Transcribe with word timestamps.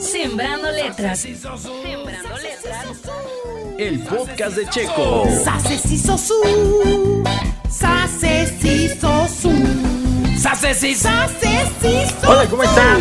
Sembrando 0.00 0.70
letras. 0.70 1.20
Sembrando 1.20 2.36
letras. 2.36 2.86
El 3.78 4.00
podcast 4.00 4.56
de 4.56 4.66
Checo. 4.68 5.26
Sase 5.44 5.78
si 5.78 5.98
sosu. 5.98 6.34
Sase 7.68 8.46
si 8.60 8.88
sosu. 8.88 9.52
Sase 10.38 10.74
si 10.74 10.94
Sase 10.94 11.70
si 11.80 12.06
sosu. 12.06 12.30
Hola, 12.30 12.46
¿cómo 12.48 12.62
están? 12.62 13.00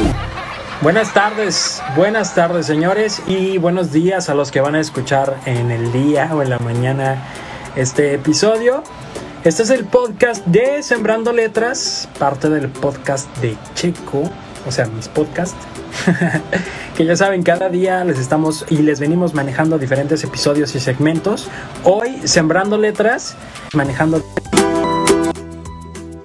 Buenas 0.81 1.13
tardes, 1.13 1.81
buenas 1.95 2.33
tardes 2.33 2.65
señores 2.65 3.21
y 3.27 3.59
buenos 3.59 3.91
días 3.91 4.29
a 4.29 4.33
los 4.33 4.49
que 4.49 4.61
van 4.61 4.73
a 4.73 4.79
escuchar 4.79 5.37
en 5.45 5.69
el 5.69 5.91
día 5.91 6.31
o 6.33 6.41
en 6.41 6.49
la 6.49 6.57
mañana 6.57 7.23
este 7.75 8.15
episodio. 8.15 8.83
Este 9.43 9.61
es 9.63 9.69
el 9.69 9.85
podcast 9.85 10.43
de 10.47 10.81
Sembrando 10.81 11.33
Letras, 11.33 12.09
parte 12.17 12.49
del 12.49 12.69
podcast 12.69 13.35
de 13.37 13.55
Checo, 13.75 14.23
o 14.67 14.71
sea, 14.71 14.87
mis 14.87 15.07
podcasts. 15.07 15.55
que 16.97 17.05
ya 17.05 17.15
saben, 17.15 17.43
cada 17.43 17.69
día 17.69 18.03
les 18.03 18.19
estamos 18.19 18.65
y 18.69 18.77
les 18.77 18.99
venimos 18.99 19.33
manejando 19.33 19.77
diferentes 19.77 20.23
episodios 20.23 20.75
y 20.75 20.79
segmentos. 20.79 21.47
Hoy, 21.83 22.21
Sembrando 22.25 22.77
Letras, 22.77 23.35
manejando 23.73 24.23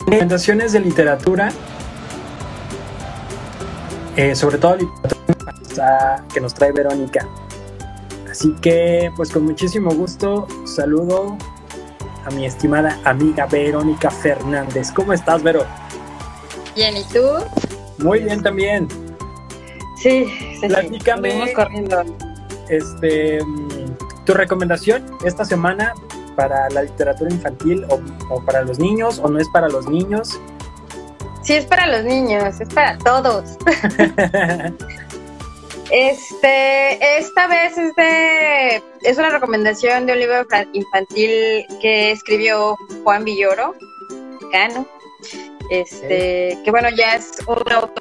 recomendaciones 0.06 0.72
de 0.72 0.80
literatura 0.80 1.50
eh, 4.16 4.34
sobre 4.34 4.56
todo 4.56 4.76
literatura 4.76 6.24
que 6.32 6.40
nos 6.40 6.54
trae 6.54 6.72
Verónica. 6.72 7.28
Así 8.30 8.54
que, 8.62 9.10
pues 9.14 9.30
con 9.30 9.44
muchísimo 9.44 9.94
gusto, 9.94 10.46
saludo 10.64 11.36
a 12.24 12.30
mi 12.30 12.46
estimada 12.46 12.98
amiga 13.04 13.46
Verónica 13.46 14.10
Fernández. 14.10 14.90
¿Cómo 14.90 15.12
estás, 15.12 15.42
Vero? 15.42 15.64
Bien, 16.74 16.96
¿y 16.96 17.04
tú? 17.04 17.22
Muy 17.98 18.20
bien 18.20 18.42
también. 18.42 18.88
Sí, 19.96 20.26
sí, 20.60 20.68
Platícame. 20.68 21.46
sí. 21.48 21.52
Corriendo. 21.52 22.04
Este, 22.68 23.38
tu 24.24 24.34
recomendación 24.34 25.04
esta 25.24 25.44
semana 25.44 25.94
para 26.34 26.68
la 26.70 26.82
literatura 26.82 27.30
infantil 27.30 27.84
o, 27.88 28.00
o 28.28 28.44
para 28.44 28.62
los 28.62 28.78
niños 28.78 29.18
o 29.18 29.28
no 29.28 29.38
es 29.38 29.48
para 29.48 29.68
los 29.68 29.88
niños. 29.88 30.38
Sí, 31.42 31.54
es 31.54 31.64
para 31.64 31.86
los 31.86 32.04
niños, 32.04 32.60
es 32.60 32.68
para 32.74 32.98
todos. 32.98 33.56
Este, 35.90 37.18
esta 37.18 37.46
vez 37.46 37.78
es 37.78 37.94
de, 37.94 38.82
es 39.02 39.18
una 39.18 39.30
recomendación 39.30 40.06
de 40.06 40.14
un 40.14 40.18
libro 40.18 40.44
infantil 40.72 41.64
que 41.80 42.10
escribió 42.10 42.76
Juan 43.04 43.24
Villoro, 43.24 43.74
mexicano. 44.32 44.84
Este, 45.70 46.58
que 46.64 46.70
bueno, 46.70 46.88
ya 46.90 47.14
es 47.14 47.38
un 47.46 47.72
autor 47.72 47.92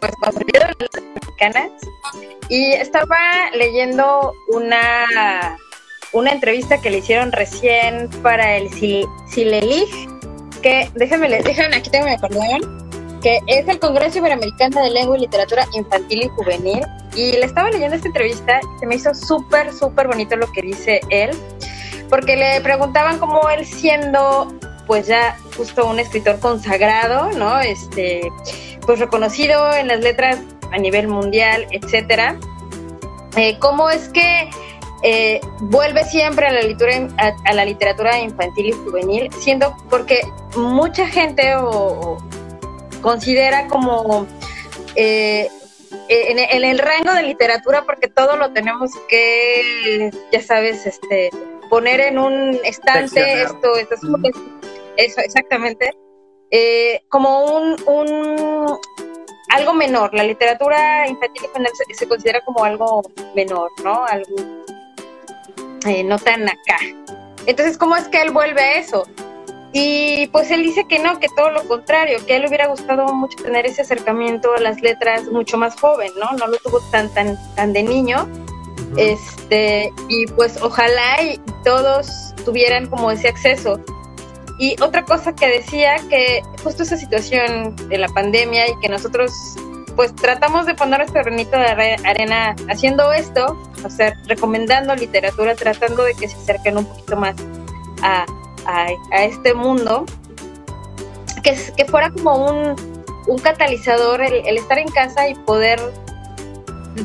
pues 0.00 0.12
conocido 0.20 0.62
en 0.62 0.74
las 0.78 1.02
mexicanas. 1.14 1.70
Y 2.48 2.72
estaba 2.72 3.18
leyendo 3.54 4.32
una, 4.48 5.58
una 6.12 6.32
entrevista 6.32 6.80
que 6.80 6.90
le 6.90 6.98
hicieron 6.98 7.32
recién 7.32 8.08
para 8.22 8.56
el 8.56 8.70
Sil- 8.72 9.08
Silelig, 9.28 9.88
que 10.62 10.90
déjame, 10.94 11.28
le- 11.28 11.42
déjame, 11.42 11.76
aquí 11.76 11.90
tengo 11.90 12.06
mi 12.06 12.12
acordeón 12.12 12.88
que 13.20 13.40
es 13.48 13.66
el 13.66 13.80
Congreso 13.80 14.18
Iberoamericano 14.18 14.80
de 14.80 14.90
Lengua 14.90 15.16
y 15.16 15.22
Literatura 15.22 15.66
Infantil 15.72 16.22
y 16.22 16.28
Juvenil. 16.28 16.86
Y 17.16 17.32
le 17.32 17.46
estaba 17.46 17.68
leyendo 17.68 17.96
esta 17.96 18.06
entrevista 18.06 18.60
y 18.76 18.78
se 18.78 18.86
me 18.86 18.94
hizo 18.94 19.12
súper, 19.12 19.74
súper 19.74 20.06
bonito 20.06 20.36
lo 20.36 20.46
que 20.52 20.62
dice 20.62 21.00
él, 21.10 21.30
porque 22.08 22.36
le 22.36 22.60
preguntaban 22.60 23.18
cómo 23.18 23.48
él 23.50 23.66
siendo 23.66 24.54
pues 24.86 25.08
ya 25.08 25.36
justo 25.56 25.84
un 25.88 25.98
escritor 25.98 26.38
consagrado, 26.38 27.32
¿no? 27.32 27.58
Este, 27.58 28.20
pues 28.88 29.00
reconocido 29.00 29.70
en 29.74 29.86
las 29.88 30.00
letras 30.00 30.38
a 30.72 30.78
nivel 30.78 31.08
mundial, 31.08 31.66
etcétera. 31.72 32.40
Eh, 33.36 33.58
¿Cómo 33.58 33.90
es 33.90 34.08
que 34.08 34.48
eh, 35.02 35.42
vuelve 35.60 36.04
siempre 36.04 36.46
a 36.46 36.52
la, 36.52 36.62
literatura, 36.62 37.14
a, 37.18 37.50
a 37.50 37.52
la 37.52 37.66
literatura 37.66 38.18
infantil 38.18 38.68
y 38.68 38.72
juvenil? 38.72 39.30
Siendo 39.40 39.76
porque 39.90 40.22
mucha 40.56 41.06
gente 41.06 41.54
o, 41.56 41.68
o 41.68 42.18
considera 43.02 43.68
como 43.68 44.26
eh, 44.94 45.50
en, 46.08 46.38
en 46.38 46.64
el 46.64 46.78
rango 46.78 47.12
de 47.12 47.24
literatura 47.24 47.84
porque 47.84 48.08
todo 48.08 48.38
lo 48.38 48.54
tenemos 48.54 48.90
que 49.06 50.10
ya 50.32 50.42
sabes 50.42 50.86
este 50.86 51.28
poner 51.68 52.00
en 52.00 52.18
un 52.18 52.58
estante 52.64 53.08
Seccionar. 53.08 53.54
esto 53.54 53.76
esto 53.76 53.94
es 53.96 54.00
eso 54.96 55.20
exactamente 55.20 55.94
eh, 56.50 57.02
como 57.08 57.44
un, 57.44 57.76
un 57.86 58.78
algo 59.50 59.72
menor 59.74 60.12
la 60.14 60.24
literatura 60.24 61.06
infantil 61.08 61.44
y 61.44 61.48
juvenil 61.48 61.70
se, 61.74 61.94
se 61.94 62.08
considera 62.08 62.40
como 62.44 62.64
algo 62.64 63.02
menor 63.34 63.70
no 63.82 64.04
algo 64.04 64.36
eh, 65.86 66.04
no 66.04 66.18
tan 66.18 66.48
acá 66.48 66.78
entonces 67.46 67.78
cómo 67.78 67.96
es 67.96 68.08
que 68.08 68.20
él 68.20 68.30
vuelve 68.30 68.60
a 68.60 68.78
eso 68.78 69.04
y 69.72 70.28
pues 70.28 70.50
él 70.50 70.62
dice 70.62 70.86
que 70.88 70.98
no, 70.98 71.18
que 71.20 71.28
todo 71.28 71.50
lo 71.50 71.62
contrario, 71.64 72.24
que 72.24 72.32
a 72.32 72.36
él 72.36 72.42
le 72.42 72.48
hubiera 72.48 72.68
gustado 72.68 73.12
mucho 73.12 73.36
tener 73.42 73.66
ese 73.66 73.82
acercamiento 73.82 74.54
a 74.54 74.60
las 74.60 74.80
letras 74.80 75.24
mucho 75.26 75.58
más 75.58 75.78
joven, 75.78 76.10
¿no? 76.18 76.36
No 76.38 76.46
lo 76.46 76.56
tuvo 76.58 76.80
tan 76.90 77.12
tan 77.12 77.38
tan 77.54 77.72
de 77.72 77.82
niño. 77.82 78.26
Este, 78.96 79.92
y 80.08 80.26
pues 80.28 80.60
ojalá 80.62 81.22
y 81.22 81.38
todos 81.64 82.34
tuvieran 82.46 82.86
como 82.86 83.10
ese 83.10 83.28
acceso. 83.28 83.78
Y 84.58 84.74
otra 84.82 85.04
cosa 85.04 85.34
que 85.34 85.46
decía 85.46 85.96
que 86.08 86.42
justo 86.64 86.82
esa 86.82 86.96
situación 86.96 87.76
de 87.88 87.98
la 87.98 88.08
pandemia 88.08 88.68
y 88.68 88.78
que 88.80 88.88
nosotros 88.88 89.32
pues 89.94 90.14
tratamos 90.14 90.66
de 90.66 90.74
poner 90.74 90.98
nuestro 91.00 91.22
granito 91.24 91.56
de 91.58 91.64
are- 91.66 91.96
arena 92.04 92.54
haciendo 92.70 93.12
esto, 93.12 93.56
o 93.84 93.90
sea, 93.90 94.14
recomendando 94.26 94.94
literatura, 94.94 95.54
tratando 95.56 96.04
de 96.04 96.14
que 96.14 96.28
se 96.28 96.36
acerquen 96.36 96.78
un 96.78 96.84
poquito 96.86 97.16
más 97.16 97.34
a, 98.02 98.24
a, 98.66 98.86
a 99.12 99.24
este 99.24 99.54
mundo, 99.54 100.04
que, 101.42 101.56
que 101.76 101.84
fuera 101.86 102.10
como 102.10 102.36
un, 102.48 102.76
un 103.26 103.38
catalizador 103.38 104.22
el, 104.22 104.34
el 104.46 104.58
estar 104.58 104.78
en 104.78 104.88
casa 104.88 105.28
y 105.28 105.34
poder 105.34 105.80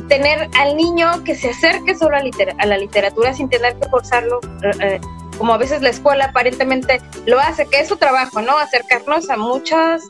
tener 0.08 0.50
al 0.60 0.76
niño 0.76 1.24
que 1.24 1.36
se 1.36 1.50
acerque 1.50 1.96
solo 1.96 2.16
a, 2.18 2.20
litera- 2.20 2.56
a 2.60 2.66
la 2.66 2.78
literatura 2.78 3.34
sin 3.34 3.50
tener 3.50 3.76
que 3.76 3.90
forzarlo, 3.90 4.40
eh, 4.64 4.72
eh, 4.82 5.02
como 5.38 5.54
a 5.54 5.58
veces 5.58 5.82
la 5.82 5.90
escuela 5.90 6.26
aparentemente 6.26 7.02
lo 7.26 7.40
hace, 7.40 7.68
que 7.68 7.80
es 7.80 7.88
su 7.88 7.98
trabajo, 7.98 8.42
¿no? 8.42 8.58
Acercarnos 8.58 9.30
a 9.30 9.38
muchos 9.38 10.02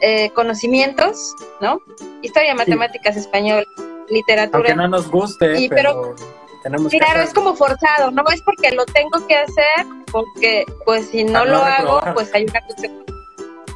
eh, 0.00 0.30
conocimientos, 0.30 1.34
¿no? 1.60 1.80
Historia, 2.22 2.54
matemáticas, 2.54 3.16
español, 3.16 3.66
literatura. 4.08 4.58
Aunque 4.58 4.74
no 4.74 4.88
nos 4.88 5.10
guste, 5.10 5.56
Sí, 5.56 5.68
pero, 5.68 6.14
tenemos 6.62 6.90
que 6.90 6.98
Claro, 6.98 7.20
es 7.20 7.32
como 7.32 7.54
forzado, 7.54 8.10
no 8.10 8.24
es 8.32 8.42
porque 8.42 8.70
lo 8.72 8.84
tengo 8.86 9.26
que 9.26 9.36
hacer, 9.36 9.86
porque 10.10 10.64
pues 10.84 11.08
si 11.08 11.24
no 11.24 11.44
no 11.44 11.44
lo 11.46 11.58
hago, 11.58 12.00
pues 12.14 12.34
hay 12.34 12.44
una 12.44 12.60
consecuencia. 12.60 13.14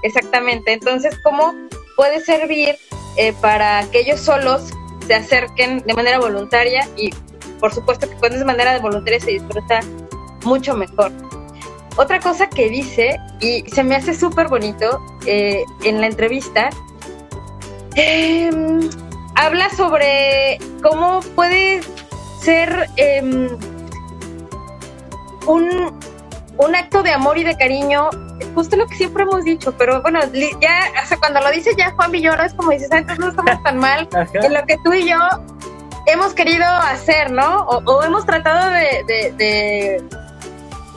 Exactamente, 0.03 0.73
entonces, 0.73 1.17
¿cómo 1.23 1.55
puede 1.97 2.21
servir 2.25 2.77
eh, 3.17 3.33
para 3.41 3.85
que 3.91 4.01
ellos 4.01 4.21
solos 4.21 4.71
se 5.07 5.15
acerquen 5.15 5.81
de 5.81 5.95
manera 5.95 6.19
voluntaria? 6.19 6.89
Y 6.97 7.11
por 7.61 7.73
supuesto 7.73 8.09
que 8.09 8.17
cuando 8.17 8.35
es 8.35 8.41
de 8.41 8.47
manera 8.47 8.79
voluntaria 8.81 9.21
se 9.21 9.33
disfruta 9.33 9.81
mucho 10.45 10.75
mejor. 10.77 11.11
Otra 11.97 12.21
cosa 12.21 12.49
que 12.49 12.71
dice, 12.71 13.19
y 13.41 13.63
se 13.71 13.85
me 13.85 13.97
hace 13.97 14.15
súper 14.15 14.49
bonito 14.49 14.99
eh, 15.27 15.63
en 15.85 16.01
la 16.01 16.07
entrevista, 16.07 16.71
em, 17.97 18.89
habla 19.35 19.69
sobre 19.71 20.59
cómo 20.83 21.21
puede 21.35 21.81
ser 22.41 22.89
em, 22.97 23.49
un, 25.47 25.99
un 26.59 26.75
acto 26.75 27.03
de 27.03 27.13
amor 27.13 27.37
y 27.37 27.45
de 27.45 27.57
cariño, 27.57 28.09
justo 28.55 28.77
lo 28.77 28.87
que 28.87 28.97
siempre 28.97 29.25
hemos 29.25 29.45
dicho, 29.45 29.75
pero 29.77 30.01
bueno, 30.01 30.21
ya, 30.61 30.91
o 31.03 31.07
sea, 31.07 31.19
cuando 31.19 31.41
lo 31.41 31.51
dice 31.51 31.73
ya 31.77 31.91
Juan 31.93 32.11
Villoro 32.11 32.43
es 32.43 32.55
como 32.55 32.71
dices, 32.71 32.89
"Ah, 32.91 32.99
entonces 32.99 33.19
no 33.25 33.31
estamos 33.31 33.63
tan 33.63 33.79
mal 33.79 34.09
en 34.35 34.55
lo 34.55 34.65
que 34.65 34.77
tú 34.85 34.93
y 34.95 35.09
yo 35.09 35.19
hemos 36.07 36.35
querido 36.35 36.65
hacer, 36.67 37.31
¿no? 37.31 37.63
O, 37.67 37.83
o 37.85 38.03
hemos 38.03 38.25
tratado 38.27 38.71
de, 38.71 39.05
de, 39.07 39.33
de, 39.33 40.05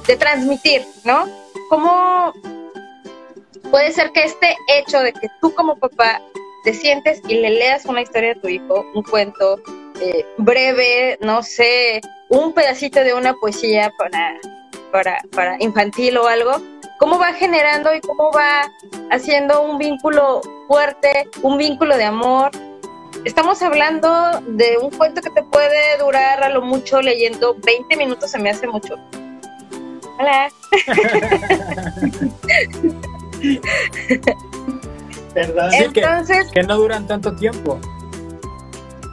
de 0.07 0.15
transmitir, 0.17 0.85
¿no? 1.03 1.27
¿Cómo 1.69 2.33
puede 3.71 3.91
ser 3.91 4.11
que 4.11 4.23
este 4.23 4.55
hecho 4.69 4.99
de 4.99 5.13
que 5.13 5.27
tú 5.41 5.53
como 5.53 5.77
papá 5.77 6.21
te 6.63 6.73
sientes 6.73 7.21
y 7.27 7.35
le 7.35 7.49
leas 7.51 7.85
una 7.85 8.01
historia 8.01 8.33
a 8.33 8.41
tu 8.41 8.47
hijo, 8.47 8.85
un 8.93 9.03
cuento 9.03 9.59
eh, 10.01 10.25
breve, 10.37 11.17
no 11.21 11.43
sé, 11.43 12.01
un 12.29 12.53
pedacito 12.53 13.03
de 13.03 13.13
una 13.13 13.33
poesía 13.35 13.91
para, 13.97 14.39
para, 14.91 15.17
para 15.31 15.55
infantil 15.59 16.17
o 16.17 16.27
algo, 16.27 16.53
cómo 16.99 17.19
va 17.19 17.33
generando 17.33 17.93
y 17.93 18.01
cómo 18.01 18.31
va 18.31 18.69
haciendo 19.11 19.61
un 19.61 19.77
vínculo 19.77 20.41
fuerte, 20.67 21.29
un 21.41 21.57
vínculo 21.57 21.97
de 21.97 22.05
amor. 22.05 22.51
Estamos 23.23 23.61
hablando 23.61 24.09
de 24.47 24.77
un 24.77 24.89
cuento 24.91 25.21
que 25.21 25.29
te 25.29 25.43
puede 25.43 25.97
durar 25.99 26.43
a 26.43 26.49
lo 26.49 26.61
mucho 26.61 27.01
leyendo 27.01 27.55
20 27.63 27.95
minutos, 27.97 28.31
se 28.31 28.39
me 28.39 28.49
hace 28.49 28.67
mucho. 28.67 28.95
Hola. 30.19 30.49
¿Verdad? 35.33 35.69
Sí, 35.71 35.89
que, 35.93 35.99
Entonces, 35.99 36.51
que 36.53 36.63
no 36.63 36.77
duran 36.77 37.05
tanto 37.07 37.35
tiempo. 37.35 37.79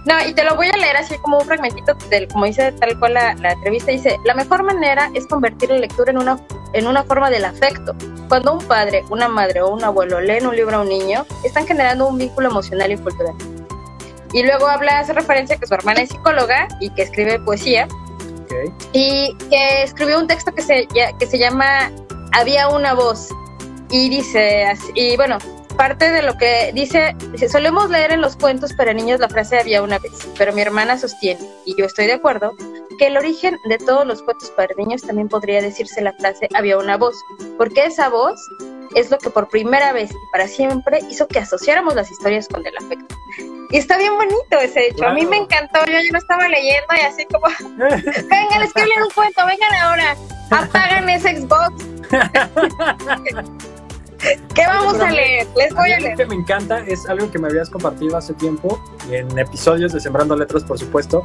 No, 0.05 0.15
y 0.27 0.35
te 0.35 0.45
lo 0.45 0.57
voy 0.57 0.69
a 0.69 0.77
leer 0.77 0.97
así 0.97 1.17
como 1.19 1.39
un 1.39 1.47
fragmentito, 1.47 1.95
del, 2.11 2.27
como 2.29 2.47
dice 2.47 2.73
tal 2.73 2.99
cual 2.99 3.15
la, 3.15 3.35
la 3.35 3.53
entrevista, 3.53 3.93
dice, 3.93 4.19
la 4.25 4.35
mejor 4.35 4.65
manera 4.65 5.11
es 5.15 5.27
convertir 5.27 5.71
la 5.71 5.79
lectura 5.79 6.11
en 6.11 6.19
una, 6.19 6.41
en 6.73 6.89
una 6.89 7.05
forma 7.05 7.31
del 7.31 7.45
afecto. 7.45 7.95
Cuando 8.29 8.55
un 8.55 8.65
padre, 8.67 9.05
una 9.11 9.29
madre 9.29 9.63
o 9.63 9.71
un 9.73 9.85
abuelo 9.85 10.21
leen 10.21 10.47
un 10.47 10.57
libro 10.57 10.77
a 10.77 10.81
un 10.81 10.89
niño, 10.89 11.25
están 11.45 11.67
generando 11.67 12.09
un 12.09 12.19
vínculo 12.19 12.49
emocional 12.49 12.91
y 12.91 12.97
cultural. 12.97 13.35
Y 14.33 14.43
luego 14.43 14.67
habla, 14.67 14.99
hace 14.99 15.13
referencia 15.13 15.57
que 15.57 15.67
su 15.67 15.75
hermana 15.75 16.01
es 16.01 16.09
psicóloga 16.09 16.67
y 16.81 16.91
que 16.91 17.03
escribe 17.03 17.39
poesía, 17.39 17.87
Y 18.93 19.37
que 19.51 19.83
escribió 19.83 20.19
un 20.19 20.27
texto 20.27 20.53
que 20.53 20.63
se, 20.63 20.87
que 21.19 21.27
se 21.27 21.39
llama 21.39 21.91
Había 22.33 22.69
una 22.69 22.95
voz. 22.95 23.29
Y 23.91 24.09
dice, 24.09 24.73
y 24.95 25.17
bueno, 25.17 25.39
parte 25.77 26.11
de 26.11 26.23
lo 26.23 26.37
que 26.37 26.73
dice, 26.75 27.15
dice, 27.33 27.49
solemos 27.49 27.91
leer 27.91 28.13
en 28.13 28.21
los 28.21 28.37
cuentos 28.37 28.73
para 28.75 28.93
niños 28.93 29.21
la 29.21 29.29
frase 29.29 29.59
Había 29.59 29.83
una 29.83 29.99
vez, 29.99 30.13
pero 30.39 30.53
mi 30.53 30.63
hermana 30.63 30.99
sostiene, 30.99 31.41
y 31.65 31.77
yo 31.77 31.85
estoy 31.85 32.07
de 32.07 32.15
acuerdo, 32.15 32.55
que 32.99 33.07
el 33.07 33.17
origen 33.17 33.59
de 33.69 33.79
todos 33.79 34.07
los 34.07 34.23
cuentos 34.23 34.51
para 34.51 34.75
niños 34.77 35.03
también 35.03 35.29
podría 35.29 35.61
decirse 35.61 36.01
la 36.01 36.13
frase 36.15 36.49
Había 36.55 36.79
una 36.79 36.97
voz, 36.97 37.17
porque 37.59 37.87
esa 37.87 38.09
voz 38.09 38.41
es 38.95 39.11
lo 39.11 39.19
que 39.19 39.31
por 39.31 39.49
primera 39.49 39.93
vez 39.93 40.11
y 40.11 40.31
para 40.31 40.47
siempre 40.47 41.01
hizo 41.11 41.27
que 41.27 41.39
asociáramos 41.39 41.95
las 41.95 42.11
historias 42.11 42.49
con 42.49 42.67
el 42.67 42.77
afecto. 42.77 43.15
Y 43.73 43.79
está 43.79 43.97
bien 43.97 44.15
bonito 44.15 44.59
ese 44.61 44.89
hecho. 44.89 45.07
A 45.07 45.15
mí 45.15 45.25
me 45.25 45.39
encantó. 45.39 45.81
Yo 45.87 45.93
ya 45.93 46.13
lo 46.13 46.19
estaba 46.19 46.47
leyendo 46.47 46.87
y 46.95 47.01
así 47.01 47.25
como, 47.25 47.47
vengan, 47.79 48.63
escriben 48.63 49.03
un 49.03 49.11
cuento, 49.15 49.47
vengan 49.47 49.75
ahora. 49.81 50.15
Apagan 50.51 51.09
ese 51.09 51.41
Xbox. 51.41 51.85
¿Qué 54.55 54.67
vamos 54.67 55.01
a 55.01 55.11
leer? 55.11 55.47
Les 55.57 55.75
voy 55.75 55.91
a 55.91 55.99
leer. 55.99 56.17
que 56.17 56.27
me 56.27 56.35
encanta 56.35 56.81
es 56.87 57.09
algo 57.09 57.31
que 57.31 57.39
me 57.39 57.49
habías 57.49 57.71
compartido 57.71 58.17
hace 58.17 58.35
tiempo, 58.35 58.79
en 59.11 59.37
episodios 59.39 59.93
de 59.93 60.01
Sembrando 60.01 60.37
Letras, 60.37 60.63
por 60.63 60.79
supuesto, 60.79 61.25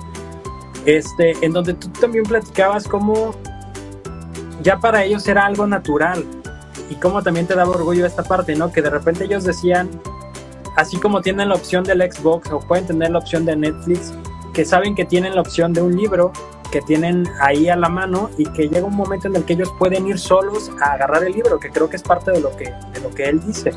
este, 0.85 1.33
en 1.45 1.51
donde 1.51 1.73
tú 1.75 1.89
también 1.89 2.23
platicabas 2.23 2.87
cómo 2.87 3.35
ya 4.63 4.79
para 4.79 5.03
ellos 5.03 5.27
era 5.27 5.45
algo 5.45 5.67
natural 5.67 6.25
y 6.89 6.95
cómo 6.95 7.21
también 7.21 7.45
te 7.45 7.55
daba 7.55 7.71
orgullo 7.71 8.05
esta 8.05 8.23
parte, 8.23 8.55
¿no? 8.55 8.71
Que 8.71 8.81
de 8.81 8.89
repente 8.89 9.25
ellos 9.25 9.43
decían, 9.43 9.89
así 10.77 10.97
como 10.97 11.21
tienen 11.21 11.49
la 11.49 11.55
opción 11.55 11.83
del 11.83 12.01
Xbox 12.09 12.49
o 12.51 12.59
pueden 12.59 12.85
tener 12.85 13.11
la 13.11 13.17
opción 13.17 13.45
de 13.45 13.55
Netflix, 13.55 14.13
que 14.53 14.63
saben 14.63 14.95
que 14.95 15.05
tienen 15.05 15.35
la 15.35 15.41
opción 15.41 15.73
de 15.73 15.81
un 15.81 15.97
libro 15.97 16.31
que 16.71 16.81
tienen 16.81 17.27
ahí 17.39 17.67
a 17.67 17.75
la 17.75 17.89
mano 17.89 18.29
y 18.37 18.45
que 18.51 18.67
llega 18.67 18.85
un 18.85 18.95
momento 18.95 19.27
en 19.27 19.35
el 19.35 19.43
que 19.43 19.53
ellos 19.53 19.73
pueden 19.79 20.07
ir 20.07 20.19
solos 20.19 20.71
a 20.81 20.93
agarrar 20.93 21.23
el 21.23 21.33
libro, 21.33 21.59
que 21.59 21.71
creo 21.71 21.89
que 21.89 21.95
es 21.95 22.03
parte 22.03 22.31
de 22.31 22.41
lo 22.41 22.55
que, 22.55 22.65
de 22.93 23.01
lo 23.01 23.09
que 23.09 23.25
él 23.25 23.39
dice. 23.45 23.71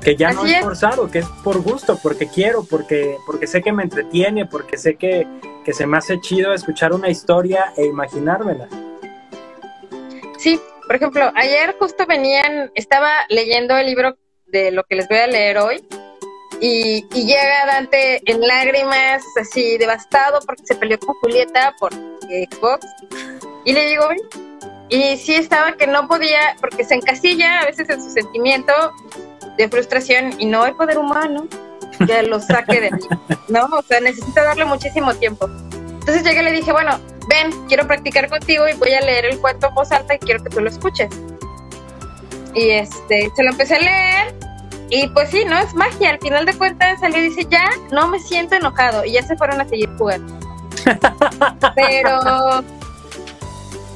Que 0.00 0.16
ya 0.16 0.32
no 0.32 0.44
es 0.44 0.52
es. 0.52 0.62
forzado, 0.62 1.10
que 1.10 1.20
es 1.20 1.26
por 1.42 1.60
gusto, 1.60 1.98
porque 2.02 2.28
quiero, 2.28 2.64
porque, 2.64 3.16
porque 3.26 3.46
sé 3.46 3.62
que 3.62 3.72
me 3.72 3.82
entretiene, 3.82 4.46
porque 4.46 4.76
sé 4.76 4.96
que, 4.96 5.26
que 5.64 5.72
se 5.72 5.86
me 5.86 5.96
hace 5.96 6.20
chido 6.20 6.52
escuchar 6.52 6.92
una 6.92 7.08
historia 7.08 7.72
e 7.76 7.86
imaginármela. 7.86 8.68
Sí, 10.38 10.60
por 10.86 10.96
ejemplo, 10.96 11.32
ayer 11.34 11.74
justo 11.78 12.04
venían, 12.06 12.70
estaba 12.74 13.10
leyendo 13.28 13.76
el 13.76 13.86
libro 13.86 14.16
de 14.54 14.70
lo 14.70 14.84
que 14.84 14.94
les 14.94 15.08
voy 15.08 15.18
a 15.18 15.26
leer 15.26 15.58
hoy 15.58 15.84
y, 16.60 17.04
y 17.12 17.26
llega 17.26 17.66
Dante 17.66 18.22
en 18.30 18.40
lágrimas, 18.40 19.22
así 19.40 19.76
devastado 19.78 20.38
porque 20.46 20.64
se 20.64 20.76
peleó 20.76 20.98
con 21.00 21.16
Julieta 21.16 21.74
por 21.80 21.92
Xbox 21.92 22.86
y 23.64 23.72
le 23.72 23.86
digo, 23.86 24.08
y 24.88 25.16
sí 25.16 25.34
estaba 25.34 25.72
que 25.76 25.86
no 25.86 26.06
podía, 26.06 26.56
porque 26.60 26.84
se 26.84 26.94
encasilla 26.94 27.60
a 27.60 27.64
veces 27.64 27.88
en 27.88 28.00
su 28.00 28.10
sentimiento 28.10 28.72
de 29.56 29.68
frustración 29.68 30.34
y 30.38 30.46
no 30.46 30.62
hay 30.62 30.72
poder 30.74 30.98
humano 30.98 31.48
que 32.06 32.22
lo 32.22 32.38
saque 32.40 32.80
de 32.80 32.90
mí, 32.92 33.02
¿no? 33.48 33.64
O 33.64 33.82
sea, 33.82 34.00
necesito 34.00 34.40
darle 34.40 34.64
muchísimo 34.64 35.14
tiempo. 35.14 35.48
Entonces 35.86 36.22
llegué 36.22 36.40
y 36.40 36.44
le 36.44 36.52
dije, 36.52 36.70
bueno, 36.70 37.00
ven, 37.28 37.50
quiero 37.66 37.86
practicar 37.86 38.28
contigo 38.28 38.68
y 38.68 38.74
voy 38.74 38.92
a 38.92 39.00
leer 39.00 39.24
el 39.26 39.38
cuento 39.40 39.68
en 39.68 39.74
voz 39.74 39.90
alta 39.90 40.14
y 40.14 40.18
quiero 40.18 40.44
que 40.44 40.50
tú 40.50 40.60
lo 40.60 40.68
escuches. 40.68 41.08
Y 42.54 42.70
este, 42.70 43.30
se 43.34 43.42
lo 43.42 43.50
empecé 43.50 43.76
a 43.76 43.80
leer 43.80 44.34
y 44.90 45.08
pues 45.08 45.30
sí, 45.30 45.44
¿no? 45.44 45.58
Es 45.58 45.74
magia. 45.74 46.10
Al 46.10 46.18
final 46.20 46.46
de 46.46 46.54
cuentas 46.54 47.00
salió 47.00 47.18
y 47.18 47.28
dice, 47.28 47.46
ya, 47.50 47.68
no 47.90 48.08
me 48.08 48.18
siento 48.18 48.54
enojado 48.54 49.04
y 49.04 49.12
ya 49.12 49.22
se 49.22 49.36
fueron 49.36 49.60
a 49.60 49.68
seguir 49.68 49.90
jugando. 49.96 50.32
Pero 51.74 52.62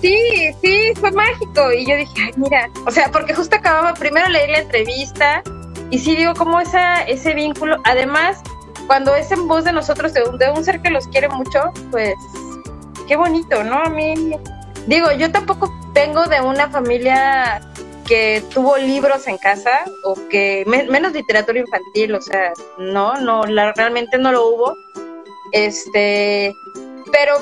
sí, 0.01 0.51
sí, 0.63 0.93
fue 0.97 1.11
mágico. 1.13 1.73
Y 1.73 1.87
yo 1.87 1.97
dije, 1.97 2.15
ay, 2.25 2.33
mira, 2.37 2.69
o 2.87 2.91
sea, 2.91 3.11
porque 3.13 3.35
justo 3.35 3.57
acababa 3.57 3.95
primero 3.95 4.29
leer 4.29 4.51
la 4.51 4.59
entrevista 4.59 5.43
y 5.91 5.99
sí 5.99 6.17
digo, 6.17 6.35
como 6.35 6.61
esa, 6.61 7.03
ese 7.03 7.35
vínculo, 7.35 7.79
además, 7.85 8.41
cuando 8.87 9.15
es 9.15 9.31
en 9.31 9.47
voz 9.49 9.65
de 9.65 9.73
nosotros, 9.73 10.13
de 10.13 10.23
un, 10.23 10.39
de 10.39 10.51
un 10.51 10.65
ser 10.65 10.81
que 10.81 10.91
los 10.91 11.07
quiere 11.09 11.29
mucho, 11.29 11.73
pues 11.91 12.15
qué 13.07 13.17
bonito, 13.17 13.63
¿no? 13.65 13.79
A 13.79 13.89
mí, 13.89 14.37
digo, 14.87 15.13
yo 15.13 15.31
tampoco 15.31 15.73
vengo 15.93 16.27
de 16.27 16.41
una 16.41 16.69
familia 16.69 17.61
que 18.09 18.43
tuvo 18.55 18.77
libros 18.79 19.27
en 19.27 19.37
casa 19.39 19.85
o 20.05 20.15
que 20.31 20.65
me- 20.67 20.85
menos 20.85 21.13
literatura 21.13 21.59
infantil, 21.61 22.15
o 22.15 22.21
sea, 22.23 22.53
no, 22.79 23.15
no, 23.21 23.45
la- 23.45 23.73
realmente 23.75 24.17
no 24.19 24.33
lo 24.33 24.47
hubo. 24.49 24.75
Este, 25.53 26.55
pero 27.13 27.35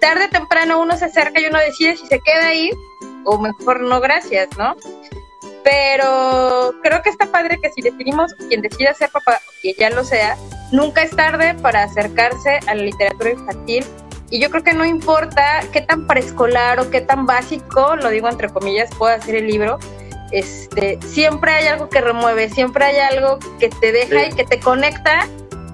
tarde 0.00 0.24
o 0.26 0.28
temprano 0.30 0.80
uno 0.80 0.96
se 0.96 1.06
acerca 1.06 1.40
y 1.40 1.46
uno 1.46 1.58
decide 1.58 1.96
si 1.96 2.06
se 2.06 2.20
queda 2.20 2.46
ahí 2.48 2.70
o 3.24 3.38
mejor 3.38 3.80
no, 3.80 4.00
gracias, 4.00 4.48
¿no? 4.56 4.76
Pero 5.62 6.74
creo 6.82 7.02
que 7.02 7.10
está 7.10 7.26
padre 7.26 7.58
que 7.62 7.70
si 7.70 7.80
decidimos 7.82 8.32
quien 8.48 8.60
decida 8.60 8.92
ser 8.94 9.10
papá, 9.10 9.40
que 9.62 9.72
ya 9.78 9.88
lo 9.90 10.04
sea, 10.04 10.36
nunca 10.72 11.02
es 11.02 11.10
tarde 11.16 11.54
para 11.54 11.84
acercarse 11.84 12.60
a 12.66 12.74
la 12.74 12.82
literatura 12.82 13.30
infantil. 13.30 13.84
Y 14.30 14.40
yo 14.40 14.50
creo 14.50 14.62
que 14.62 14.74
no 14.74 14.84
importa 14.84 15.62
qué 15.72 15.80
tan 15.80 16.06
preescolar 16.06 16.80
o 16.80 16.90
qué 16.90 17.00
tan 17.00 17.24
básico, 17.24 17.96
lo 17.96 18.10
digo 18.10 18.28
entre 18.28 18.48
comillas, 18.50 18.90
pueda 18.98 19.20
ser 19.20 19.36
el 19.36 19.46
libro, 19.46 19.78
este, 20.38 20.98
siempre 21.06 21.52
hay 21.52 21.66
algo 21.68 21.88
que 21.88 22.00
remueve, 22.00 22.48
siempre 22.50 22.84
hay 22.84 22.96
algo 22.98 23.38
que 23.58 23.68
te 23.68 23.92
deja 23.92 24.20
Sí. 24.24 24.28
y 24.30 24.34
que 24.34 24.44
te 24.44 24.60
conecta 24.60 25.26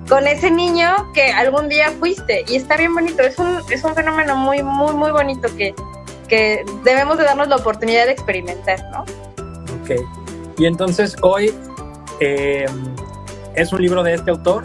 con 0.08 0.26
ese 0.26 0.50
niño 0.50 1.12
que 1.14 1.30
algún 1.32 1.68
día 1.68 1.90
fuiste. 1.98 2.44
Y 2.48 2.56
está 2.56 2.76
bien 2.76 2.94
bonito, 2.94 3.22
es 3.22 3.38
un, 3.38 3.60
es 3.70 3.84
un 3.84 3.94
fenómeno 3.94 4.36
muy, 4.36 4.62
muy, 4.62 4.92
muy 4.94 5.10
bonito 5.12 5.48
que, 5.56 5.74
que 6.28 6.64
debemos 6.84 7.16
de 7.18 7.24
darnos 7.24 7.48
la 7.48 7.56
oportunidad 7.56 8.06
de 8.06 8.12
experimentar, 8.12 8.80
¿no? 8.92 9.02
Ok. 9.82 10.00
Y 10.58 10.66
entonces 10.66 11.16
hoy 11.22 11.54
eh, 12.20 12.66
es 13.54 13.72
un 13.72 13.80
libro 13.80 14.02
de 14.02 14.14
este 14.14 14.30
autor. 14.30 14.64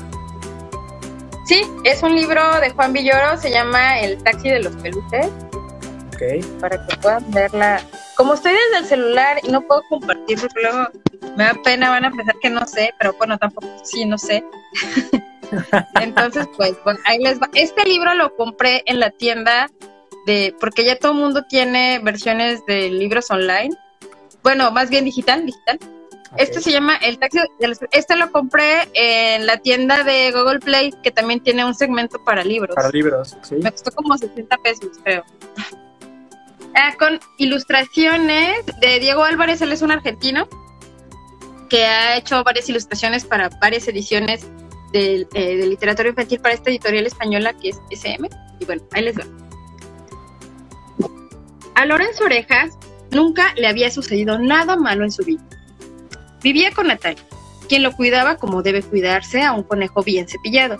Sí, 1.46 1.62
es 1.84 2.02
un 2.02 2.16
libro 2.16 2.42
de 2.60 2.72
Juan 2.72 2.92
Villoro, 2.92 3.38
se 3.38 3.52
llama 3.52 4.00
El 4.00 4.18
taxi 4.24 4.50
de 4.50 4.60
los 4.62 4.75
peluches, 4.78 5.28
Ok. 6.08 6.44
para 6.60 6.88
que 6.88 6.98
puedan 6.98 7.32
verla. 7.32 7.82
Como 8.16 8.34
estoy 8.34 8.54
desde 8.54 8.78
el 8.78 8.86
celular 8.86 9.40
y 9.44 9.50
no 9.50 9.62
puedo 9.62 9.84
compartir, 9.90 10.40
porque 10.40 10.62
luego 10.62 10.90
me 11.36 11.44
da 11.44 11.54
pena, 11.64 11.90
van 11.90 12.06
a 12.06 12.12
pensar 12.12 12.36
que 12.42 12.50
no 12.50 12.66
sé, 12.66 12.94
pero 12.98 13.14
bueno, 13.14 13.38
tampoco 13.38 13.68
sí, 13.84 14.06
no 14.06 14.18
sé. 14.18 14.44
Entonces, 16.02 16.48
pues, 16.56 16.76
bueno, 16.84 17.00
ahí 17.06 17.20
les 17.20 17.40
va. 17.40 17.50
Este 17.54 17.84
libro 17.84 18.14
lo 18.14 18.36
compré 18.36 18.84
en 18.86 19.00
la 19.00 19.10
tienda 19.12 19.70
de, 20.26 20.56
porque 20.60 20.86
ya 20.86 20.98
todo 20.98 21.12
el 21.12 21.20
mundo 21.20 21.44
tiene 21.48 22.00
versiones 22.00 22.66
de 22.66 22.90
libros 22.90 23.30
online. 23.30 23.76
Bueno, 24.44 24.72
más 24.72 24.90
bien 24.90 25.06
digital, 25.06 25.46
digital. 25.46 25.80
Este 26.38 26.60
se 26.62 26.72
llama 26.72 26.98
El 26.98 27.18
Taxi 27.18 27.40
de 27.60 27.68
los... 27.68 27.80
Este 27.92 28.16
lo 28.16 28.32
compré 28.32 28.90
en 28.94 29.46
la 29.46 29.58
tienda 29.58 30.04
de 30.04 30.32
Google 30.32 30.60
Play, 30.60 30.94
que 31.04 31.12
también 31.12 31.40
tiene 31.40 31.64
un 31.64 31.74
segmento 31.74 32.24
para 32.24 32.44
libros. 32.44 32.76
Para 32.76 32.90
libros, 32.90 33.38
sí. 33.42 33.56
Me 33.56 33.72
costó 33.72 33.92
como 33.92 34.18
60 34.18 34.58
pesos, 34.58 34.90
creo. 35.04 35.24
Ah, 36.75 36.94
con 37.00 37.20
ilustraciones 37.38 38.65
de 38.82 39.00
Diego 39.00 39.24
Álvarez, 39.24 39.62
él 39.62 39.72
es 39.72 39.82
un 39.82 39.91
argentino 39.91 40.48
que 41.70 41.86
ha 41.86 42.17
hecho 42.17 42.44
varias 42.44 42.67
ilustraciones 42.67 43.24
para 43.24 43.50
varias 43.62 43.88
ediciones 43.88 44.46
de, 44.91 45.25
eh, 45.34 45.65
literatura 45.65 46.10
infantil 46.10 46.41
para 46.41 46.53
esta 46.53 46.70
editorial 46.70 47.05
española 47.05 47.53
que 47.53 47.70
es 47.70 47.82
SM. 47.91 48.29
Y 48.60 48.65
bueno, 48.65 48.84
ahí 48.91 49.03
les 49.03 49.17
va. 49.17 49.24
A 51.75 51.86
Lorenzo 51.86 52.25
Orejas 52.25 52.77
nunca 53.12 53.53
le 53.55 53.67
había 53.67 53.89
sucedido 53.89 54.38
nada 54.38 54.75
malo 54.75 55.05
en 55.05 55.12
su 55.12 55.24
vida. 55.24 55.44
Vivía 56.44 56.72
con 56.72 56.88
Natalia, 56.88 57.24
quien 57.70 57.84
lo 57.84 57.94
cuidaba 57.94 58.38
como 58.38 58.62
debe 58.62 58.84
cuidarse 58.84 59.41
a 59.41 59.53
un 59.53 59.63
conejo 59.63 60.03
bien 60.03 60.27
cepillado. 60.27 60.77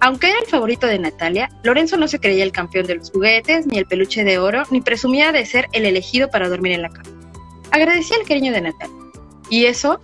Aunque 0.00 0.30
era 0.30 0.38
el 0.38 0.46
favorito 0.46 0.86
de 0.86 0.98
Natalia, 0.98 1.50
Lorenzo 1.64 1.96
no 1.96 2.06
se 2.06 2.20
creía 2.20 2.44
el 2.44 2.52
campeón 2.52 2.86
de 2.86 2.96
los 2.96 3.10
juguetes, 3.10 3.66
ni 3.66 3.78
el 3.78 3.86
peluche 3.86 4.22
de 4.22 4.38
oro, 4.38 4.62
ni 4.70 4.80
presumía 4.80 5.32
de 5.32 5.44
ser 5.44 5.66
el 5.72 5.84
elegido 5.84 6.30
para 6.30 6.48
dormir 6.48 6.72
en 6.72 6.82
la 6.82 6.90
cama. 6.90 7.10
Agradecía 7.70 8.16
el 8.16 8.26
cariño 8.26 8.52
de 8.52 8.60
Natalia. 8.60 8.96
Y 9.50 9.64
eso... 9.64 10.00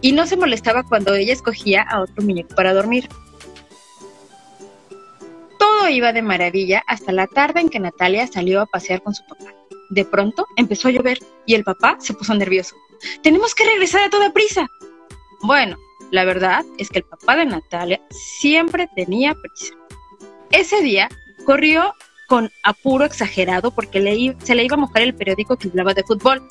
Y 0.00 0.12
no 0.12 0.26
se 0.26 0.36
molestaba 0.36 0.82
cuando 0.82 1.14
ella 1.14 1.32
escogía 1.32 1.82
a 1.82 2.02
otro 2.02 2.22
muñeco 2.22 2.54
para 2.54 2.74
dormir. 2.74 3.08
Todo 5.58 5.88
iba 5.88 6.12
de 6.12 6.20
maravilla 6.20 6.84
hasta 6.86 7.10
la 7.10 7.26
tarde 7.26 7.60
en 7.60 7.70
que 7.70 7.80
Natalia 7.80 8.26
salió 8.26 8.60
a 8.60 8.66
pasear 8.66 9.02
con 9.02 9.14
su 9.14 9.24
papá. 9.26 9.54
De 9.88 10.04
pronto 10.04 10.46
empezó 10.56 10.88
a 10.88 10.90
llover 10.90 11.18
y 11.46 11.54
el 11.54 11.64
papá 11.64 11.96
se 12.00 12.12
puso 12.12 12.34
nervioso. 12.34 12.76
Tenemos 13.22 13.54
que 13.54 13.64
regresar 13.64 14.02
a 14.02 14.10
toda 14.10 14.32
prisa. 14.32 14.68
Bueno, 15.42 15.78
La 16.10 16.24
verdad 16.24 16.64
es 16.78 16.90
que 16.90 16.98
el 16.98 17.04
papá 17.04 17.36
de 17.36 17.46
Natalia 17.46 18.00
siempre 18.10 18.88
tenía 18.94 19.34
prisa. 19.34 19.74
Ese 20.50 20.80
día 20.82 21.08
corrió 21.44 21.92
con 22.28 22.50
apuro 22.62 23.04
exagerado 23.04 23.70
porque 23.70 24.00
le 24.00 24.36
se 24.42 24.54
le 24.54 24.64
iba 24.64 24.74
a 24.74 24.80
mojar 24.80 25.02
el 25.02 25.14
periódico 25.14 25.56
que 25.56 25.68
hablaba 25.68 25.94
de 25.94 26.04
fútbol. 26.04 26.42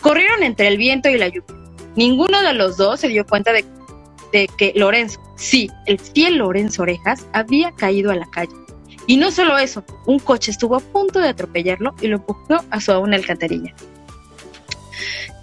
Corrieron 0.00 0.42
entre 0.42 0.68
el 0.68 0.76
viento 0.76 1.08
y 1.08 1.18
la 1.18 1.28
lluvia. 1.28 1.56
Ninguno 1.94 2.42
de 2.42 2.54
los 2.54 2.76
dos 2.76 3.00
se 3.00 3.08
dio 3.08 3.26
cuenta 3.26 3.52
de, 3.52 3.64
de 4.32 4.48
que 4.56 4.72
Lorenzo, 4.74 5.20
sí, 5.36 5.68
el 5.86 5.98
fiel 5.98 6.36
Lorenzo 6.36 6.82
Orejas, 6.82 7.26
había 7.32 7.72
caído 7.72 8.10
a 8.10 8.16
la 8.16 8.28
calle. 8.30 8.52
Y 9.06 9.16
no 9.16 9.30
solo 9.30 9.58
eso, 9.58 9.84
un 10.06 10.18
coche 10.18 10.50
estuvo 10.50 10.76
a 10.76 10.80
punto 10.80 11.18
de 11.18 11.28
atropellarlo 11.28 11.94
y 12.00 12.06
lo 12.06 12.16
empujó 12.16 12.56
a 12.70 12.80
su 12.80 12.92
una 12.92 13.16
alcantarilla. 13.16 13.74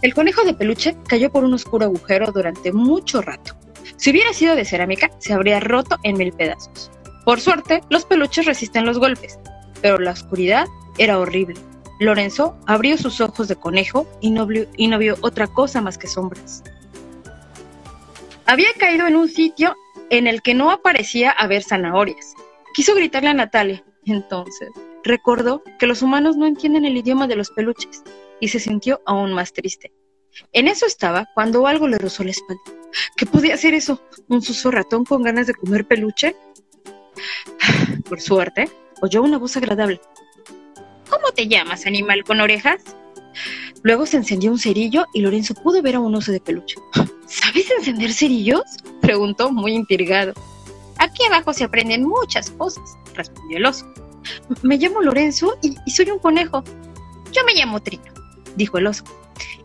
El 0.02 0.14
conejo 0.14 0.44
de 0.44 0.54
peluche 0.54 0.96
cayó 1.08 1.30
por 1.30 1.44
un 1.44 1.54
oscuro 1.54 1.86
agujero 1.86 2.32
durante 2.32 2.72
mucho 2.72 3.22
rato. 3.22 3.56
Si 3.98 4.12
hubiera 4.12 4.32
sido 4.32 4.56
de 4.56 4.64
cerámica, 4.64 5.12
se 5.20 5.34
habría 5.34 5.60
roto 5.60 5.98
en 6.04 6.18
mil 6.18 6.32
pedazos. 6.32 6.90
Por 7.26 7.42
suerte, 7.42 7.82
los 7.90 8.06
peluches 8.06 8.46
resisten 8.46 8.86
los 8.86 8.98
golpes, 8.98 9.38
pero 9.82 10.00
la 10.00 10.12
oscuridad 10.12 10.68
era 10.98 11.20
horrible. 11.20 11.60
Lorenzo 12.00 12.58
abrió 12.66 12.98
sus 12.98 13.20
ojos 13.20 13.50
de 13.50 13.58
conejo 13.58 14.08
y 14.22 14.32
no, 14.32 14.48
vio, 14.48 14.68
otra 15.20 15.48
cosa 15.48 15.82
más 15.82 15.98
que 15.98 16.08
sombras. 16.08 16.64
Había 18.46 18.74
caído 18.80 19.06
en 19.06 19.18
un 19.18 19.28
sitio 19.28 19.76
en 20.10 20.28
el 20.28 20.42
que 20.42 20.54
no 20.54 20.72
aparecía 20.72 21.32
haber 21.32 21.62
zanahorias. 21.62 22.36
Quiso 22.74 22.96
gritarle 22.96 23.30
a 23.30 23.34
Natalia. 23.34 23.84
Entonces, 24.06 24.70
recordó 25.04 25.62
que 25.78 25.88
los 25.88 26.02
humanos 26.02 26.38
no 26.38 26.48
entienden 26.48 26.86
el 26.86 26.96
idioma 26.96 27.28
de 27.28 27.36
los 27.36 27.52
peluches 27.52 28.02
y 28.40 28.50
se 28.50 28.60
sintió 28.60 29.02
aún 29.06 29.34
más 29.34 29.54
triste. 29.54 29.92
En 30.54 30.68
eso 30.68 30.86
estaba 30.86 31.28
cuando 31.34 31.68
algo 31.68 31.88
le 31.88 31.98
rozó 31.98 32.24
la 32.24 32.32
espalda. 32.32 32.62
¿Qué 33.16 33.26
podía 33.26 33.58
ser 33.58 33.74
eso? 33.74 34.02
¿Un 34.28 34.42
suso 34.42 34.72
ratón 34.72 35.06
con 35.06 35.24
ganas 35.24 35.48
de 35.48 35.54
comer 35.54 35.86
peluche? 35.86 36.36
Por 38.10 38.22
suerte, 38.22 38.70
oyó 39.02 39.22
una 39.22 39.38
voz 39.38 39.58
agradable. 39.58 40.00
¿Cómo 41.10 41.32
te 41.32 41.48
llamas, 41.48 41.86
animal 41.86 42.24
con 42.24 42.40
orejas? 42.42 42.82
Luego 43.84 44.06
se 44.06 44.18
encendió 44.18 44.52
un 44.52 44.60
cerillo 44.60 45.06
y 45.14 45.22
Lorenzo 45.22 45.54
pudo 45.54 45.82
ver 45.82 45.96
a 45.96 46.00
un 46.00 46.16
oso 46.16 46.32
de 46.32 46.40
peluche. 46.40 46.76
¿Sabes 47.28 47.70
encender 47.72 48.14
cerillos? 48.14 48.64
preguntó 49.02 49.52
muy 49.52 49.74
intrigado. 49.74 50.34
Aquí 50.98 51.24
abajo 51.26 51.54
se 51.54 51.64
aprenden 51.64 52.04
muchas 52.04 52.52
cosas, 52.52 52.98
respondió 53.16 53.58
el 53.58 53.66
oso. 53.66 53.92
Me 54.64 54.78
llamo 54.78 55.02
Lorenzo 55.02 55.58
y, 55.62 55.76
y 55.86 55.92
soy 55.92 56.10
un 56.12 56.20
conejo. 56.20 56.64
Yo 57.32 57.44
me 57.46 57.54
llamo 57.54 57.82
Trino, 57.82 58.12
dijo 58.60 58.78
el 58.78 58.86
oso. 58.86 59.04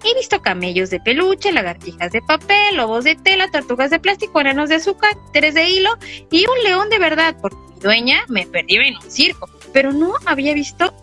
He 0.05 0.15
visto 0.15 0.41
camellos 0.41 0.89
de 0.89 1.01
peluche, 1.01 1.53
lagartijas 1.53 2.13
de 2.13 2.23
papel, 2.23 2.77
lobos 2.77 3.05
de 3.05 3.17
tela, 3.17 3.51
tortugas 3.51 3.91
de 3.91 3.99
plástico, 3.99 4.41
enanos 4.41 4.71
de 4.71 4.77
azúcar, 4.77 5.11
teres 5.33 5.55
de 5.55 5.69
hilo 5.69 5.91
y 6.31 6.47
un 6.47 6.65
león 6.65 6.89
de 6.89 6.99
verdad, 6.99 7.37
porque 7.43 7.57
mi 7.57 7.81
dueña 7.81 8.25
me 8.29 8.47
perdió 8.47 8.81
en 8.81 8.97
un 8.97 9.11
circo, 9.11 9.51
pero 9.73 9.93
no 9.93 10.15
había 10.25 10.55
visto 10.55 10.95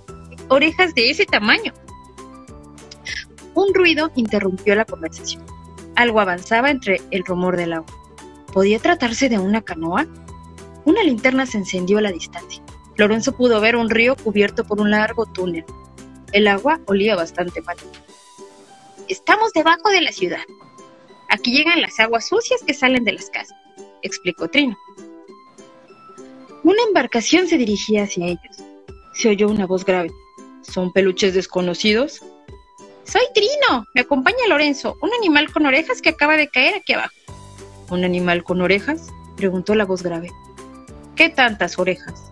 orejas 0.48 0.95
de 0.95 1.12
ese 1.12 1.25
tamaño. 1.25 1.74
Un 3.53 3.74
ruido 3.74 4.12
interrumpió 4.15 4.74
la 4.75 4.86
conversación. 4.86 5.43
Algo 5.95 6.21
avanzaba 6.21 6.71
entre 6.71 7.01
el 7.12 7.25
rumor 7.25 7.57
del 7.57 7.74
agua. 7.74 7.93
¿Podía 8.53 8.79
tratarse 8.79 9.27
de 9.27 9.38
una 9.38 9.62
canoa? 9.62 10.07
Una 10.86 11.03
linterna 11.03 11.45
se 11.45 11.57
encendió 11.57 11.98
a 11.98 12.01
la 12.01 12.12
distancia. 12.12 12.63
Lorenzo 12.95 13.33
pudo 13.33 13.60
ver 13.60 13.75
un 13.75 13.89
río 13.89 14.15
cubierto 14.15 14.63
por 14.63 14.79
un 14.79 14.91
largo 14.91 15.25
túnel. 15.25 15.65
El 16.32 16.48
agua 16.48 16.80
olía 16.88 17.16
bastante 17.16 17.62
mal. 17.62 17.78
Estamos 19.08 19.52
debajo 19.54 19.90
de 19.90 20.02
la 20.02 20.12
ciudad. 20.12 20.42
Aquí 21.30 21.52
llegan 21.52 21.82
las 21.82 22.00
aguas 22.00 22.28
sucias 22.28 22.62
que 22.66 22.74
salen 22.74 23.04
de 23.04 23.14
las 23.14 23.30
casas, 23.30 23.58
explicó 24.02 24.48
Trino. 24.50 24.78
Una 26.64 26.84
embarcación 26.88 27.48
se 27.48 27.58
dirigía 27.58 28.04
hacia 28.04 28.28
ellos. 28.28 28.58
Se 29.14 29.30
oyó 29.30 29.50
una 29.50 29.66
voz 29.66 29.86
grave. 29.86 30.12
¿Son 30.62 30.92
peluches 30.94 31.34
desconocidos? 31.34 32.20
Soy 33.04 33.24
Trino. 33.34 33.86
Me 33.94 34.02
acompaña 34.02 34.48
Lorenzo, 34.48 34.96
un 35.02 35.10
animal 35.14 35.52
con 35.52 35.66
orejas 35.66 36.02
que 36.02 36.10
acaba 36.10 36.38
de 36.38 36.48
caer 36.50 36.76
aquí 36.76 36.94
abajo. 36.94 37.14
¿Un 37.90 38.04
animal 38.04 38.44
con 38.44 38.62
orejas? 38.62 39.08
preguntó 39.38 39.74
la 39.76 39.86
voz 39.86 40.04
grave. 40.04 40.30
¿Qué 41.16 41.30
tantas 41.30 41.78
orejas? 41.80 42.32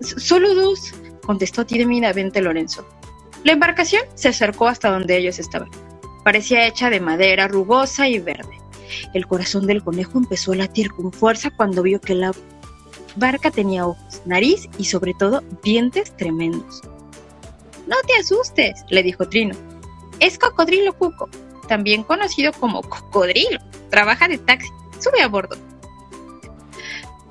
"S- 0.00 0.18
Solo 0.18 0.54
dos, 0.54 0.92
contestó 1.26 1.66
tímidamente 1.66 2.40
Lorenzo. 2.40 2.86
La 3.44 3.52
embarcación 3.52 4.02
se 4.14 4.28
acercó 4.28 4.68
hasta 4.68 4.90
donde 4.90 5.16
ellos 5.16 5.38
estaban. 5.38 5.70
Parecía 6.24 6.66
hecha 6.66 6.90
de 6.90 7.00
madera 7.00 7.48
rugosa 7.48 8.08
y 8.08 8.18
verde. 8.18 8.58
El 9.14 9.26
corazón 9.26 9.66
del 9.66 9.82
conejo 9.82 10.18
empezó 10.18 10.52
a 10.52 10.56
latir 10.56 10.90
con 10.90 11.12
fuerza 11.12 11.50
cuando 11.50 11.82
vio 11.82 12.00
que 12.00 12.14
la 12.14 12.32
barca 13.16 13.50
tenía 13.50 13.86
ojos, 13.86 14.22
nariz 14.24 14.68
y 14.78 14.84
sobre 14.84 15.14
todo 15.14 15.42
dientes 15.62 16.16
tremendos. 16.16 16.82
No 17.86 17.96
te 18.06 18.14
asustes, 18.20 18.84
le 18.88 19.02
dijo 19.02 19.28
Trino. 19.28 19.54
Es 20.20 20.38
Cocodrilo 20.38 20.92
Cuco, 20.94 21.28
también 21.68 22.02
conocido 22.02 22.52
como 22.52 22.82
Cocodrilo. 22.82 23.60
Trabaja 23.90 24.28
de 24.28 24.38
taxi. 24.38 24.68
Sube 24.98 25.22
a 25.22 25.28
bordo. 25.28 25.56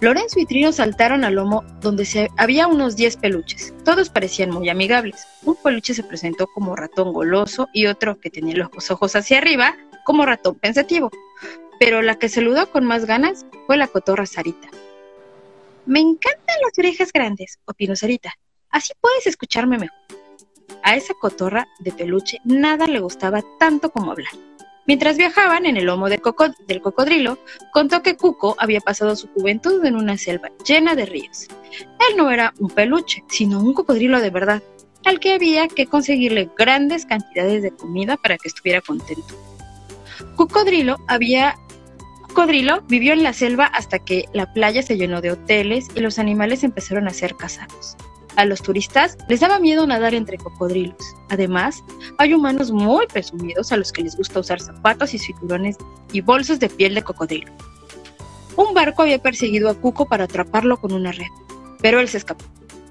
Lorenzo 0.02 0.40
y 0.40 0.46
Trino 0.46 0.74
saltaron 0.74 1.24
al 1.24 1.36
lomo 1.36 1.64
donde 1.80 2.30
había 2.38 2.68
unos 2.68 2.98
10 2.98 3.18
peluches. 3.18 3.74
Todos 3.86 4.10
parecían 4.10 4.50
muy 4.50 4.70
amigables. 4.70 5.26
Un 5.44 5.56
peluche 5.56 5.94
se 5.94 6.04
presentó 6.04 6.48
como 6.48 6.76
ratón 6.76 7.14
goloso 7.14 7.70
y 7.74 7.86
otro 7.86 8.20
que 8.20 8.30
tenía 8.30 8.56
los 8.58 8.92
ojos 8.92 9.16
hacia 9.16 9.38
arriba 9.38 9.76
como 10.04 10.26
ratón 10.26 10.56
pensativo. 10.56 11.12
Pero 11.80 12.02
la 12.02 12.20
que 12.20 12.30
saludó 12.30 12.70
con 12.72 12.86
más 12.86 13.06
ganas 13.06 13.46
fue 13.68 13.78
la 13.78 13.88
cotorra 13.88 14.26
Sarita. 14.26 14.70
Me 15.86 16.02
encantan 16.02 16.58
las 16.62 16.78
orejas 16.78 17.12
grandes, 17.14 17.60
opinó 17.66 17.96
Sarita. 17.96 18.34
Así 18.70 18.94
puedes 19.00 19.28
escucharme 19.28 19.78
mejor. 19.78 19.98
A 20.84 20.96
esa 20.96 21.14
cotorra 21.14 21.68
de 21.80 21.92
peluche 21.92 22.40
nada 22.44 22.86
le 22.88 23.00
gustaba 23.00 23.44
tanto 23.60 23.92
como 23.92 24.12
hablar. 24.12 24.34
Mientras 24.88 25.18
viajaban 25.18 25.66
en 25.66 25.78
el 25.78 25.86
lomo 25.86 26.10
del 26.10 26.22
cocodrilo, 26.22 27.40
contó 27.74 28.04
que 28.04 28.16
Cuco 28.16 28.56
había 28.60 28.82
pasado 28.82 29.16
su 29.16 29.28
juventud 29.30 29.84
en 29.84 29.96
una 29.96 30.18
selva 30.18 30.52
llena 30.64 30.96
de 30.96 31.08
ríos. 31.08 31.48
Él 32.10 32.18
no 32.18 32.30
era 32.30 32.54
un 32.60 32.70
peluche, 32.70 33.24
sino 33.28 33.60
un 33.60 33.74
cocodrilo 33.74 34.22
de 34.22 34.30
verdad, 34.30 34.62
al 35.04 35.20
que 35.20 35.34
había 35.34 35.68
que 35.68 35.88
conseguirle 35.88 36.50
grandes 36.56 37.06
cantidades 37.06 37.64
de 37.64 37.72
comida 37.72 38.18
para 38.18 38.38
que 38.38 38.48
estuviera 38.48 38.82
contento. 38.82 39.36
Cocodrilo 40.36 40.98
Cocodrilo 42.28 42.82
vivió 42.82 43.14
en 43.14 43.24
la 43.24 43.34
selva 43.34 43.66
hasta 43.66 44.00
que 44.00 44.26
la 44.34 44.52
playa 44.54 44.84
se 44.84 44.98
llenó 44.98 45.22
de 45.22 45.32
hoteles 45.32 45.88
y 45.96 46.02
los 46.02 46.20
animales 46.20 46.64
empezaron 46.64 47.08
a 47.08 47.14
ser 47.14 47.36
cazados. 47.36 47.96
A 48.36 48.46
los 48.46 48.62
turistas 48.62 49.18
les 49.30 49.40
daba 49.40 49.60
miedo 49.60 49.88
nadar 49.88 50.14
entre 50.14 50.38
cocodrilos. 50.38 51.16
Además, 51.30 51.84
hay 52.18 52.34
humanos 52.34 52.72
muy 52.72 53.08
presumidos 53.08 53.72
a 53.72 53.78
los 53.78 53.92
que 53.94 54.04
les 54.04 54.18
gusta 54.18 54.42
usar 54.42 54.60
zapatos 54.62 55.14
y 55.14 55.20
cinturones 55.20 55.78
y 56.12 56.22
bolsos 56.22 56.60
de 56.60 56.70
piel 56.70 56.96
de 56.96 57.04
cocodrilo. 57.04 57.52
Un 58.58 58.74
barco 58.74 59.04
había 59.04 59.22
perseguido 59.22 59.70
a 59.70 59.76
Cuco 59.76 60.06
para 60.06 60.26
atraparlo 60.26 60.78
con 60.78 60.94
una 60.94 61.12
red, 61.12 61.28
pero 61.82 62.00
él 62.00 62.10
se 62.10 62.18
escapó. 62.18 62.44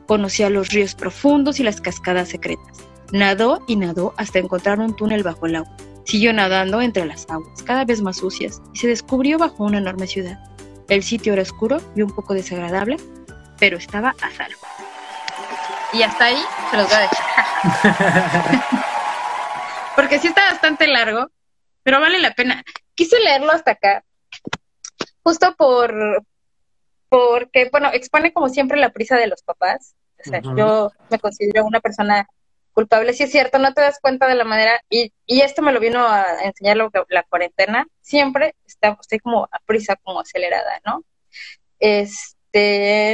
Conocía 0.07 0.51
los 0.51 0.69
ríos 0.69 0.95
profundos 0.95 1.61
y 1.61 1.63
las 1.63 1.81
cascadas 1.81 2.29
secretas. 2.29 2.79
Nadó 3.13 3.63
y 3.67 3.77
nadó 3.77 4.15
hasta 4.17 4.39
encontrar 4.39 4.79
un 4.81 4.97
túnel 4.97 5.23
bajo 5.23 5.47
el 5.47 5.57
agua. 5.57 5.77
Siguió 6.05 6.33
nadando 6.33 6.83
entre 6.83 7.07
las 7.07 7.27
aguas, 7.31 7.63
cada 7.63 7.85
vez 7.85 8.03
más 8.03 8.19
sucias, 8.19 8.61
y 8.75 8.79
se 8.79 8.89
descubrió 8.89 9.39
bajo 9.39 9.65
una 9.65 9.79
enorme 9.79 10.07
ciudad. 10.07 10.39
El 10.89 11.03
sitio 11.03 11.33
era 11.33 11.43
oscuro 11.43 11.81
y 11.97 12.03
un 12.03 12.11
poco 12.11 12.35
desagradable, 12.35 12.97
pero 13.59 13.79
estaba 13.79 14.15
a 14.21 14.31
salvo. 14.31 14.59
Y 15.95 16.03
hasta 16.03 16.25
ahí 16.27 16.43
se 16.71 16.77
los 16.77 16.87
voy 16.89 16.97
a 16.97 17.01
dejar. 17.01 18.65
Porque 19.97 20.19
sí 20.19 20.27
está 20.27 20.51
bastante 20.51 20.87
largo, 20.89 21.31
pero 21.83 22.01
vale 22.01 22.19
la 22.21 22.33
pena. 22.33 22.65
Quise 22.95 23.19
leerlo 23.21 23.53
hasta 23.53 23.73
acá, 23.73 24.05
justo 25.23 25.55
por 25.57 26.23
porque, 27.09 27.69
bueno, 27.71 27.91
expone 27.93 28.33
como 28.33 28.49
siempre 28.49 28.77
la 28.77 28.91
prisa 28.91 29.17
de 29.17 29.29
los 29.29 29.43
papás. 29.43 29.95
O 30.19 30.29
sea, 30.29 30.41
yo 30.57 30.91
me 31.11 31.19
considero 31.21 31.65
una 31.65 31.79
persona 31.81 32.27
culpable, 32.73 33.13
sí 33.13 33.23
es 33.23 33.31
cierto, 33.31 33.59
no 33.61 33.73
te 33.73 33.83
das 33.83 34.01
cuenta 34.01 34.27
de 34.27 34.35
la 34.35 34.43
manera, 34.43 34.81
y, 34.89 35.13
y 35.27 35.43
esto 35.43 35.63
me 35.63 35.71
lo 35.71 35.79
vino 35.79 36.05
a 36.09 36.25
enseñar 36.43 36.77
lo 36.77 36.91
que- 36.91 37.05
la 37.09 37.23
cuarentena, 37.23 37.87
siempre 38.01 38.57
está, 38.67 38.97
estoy 39.01 39.21
como 39.21 39.45
a 39.45 39.61
prisa, 39.65 39.95
como 40.03 40.19
acelerada, 40.21 40.81
¿no? 40.85 41.05
Este, 41.79 42.37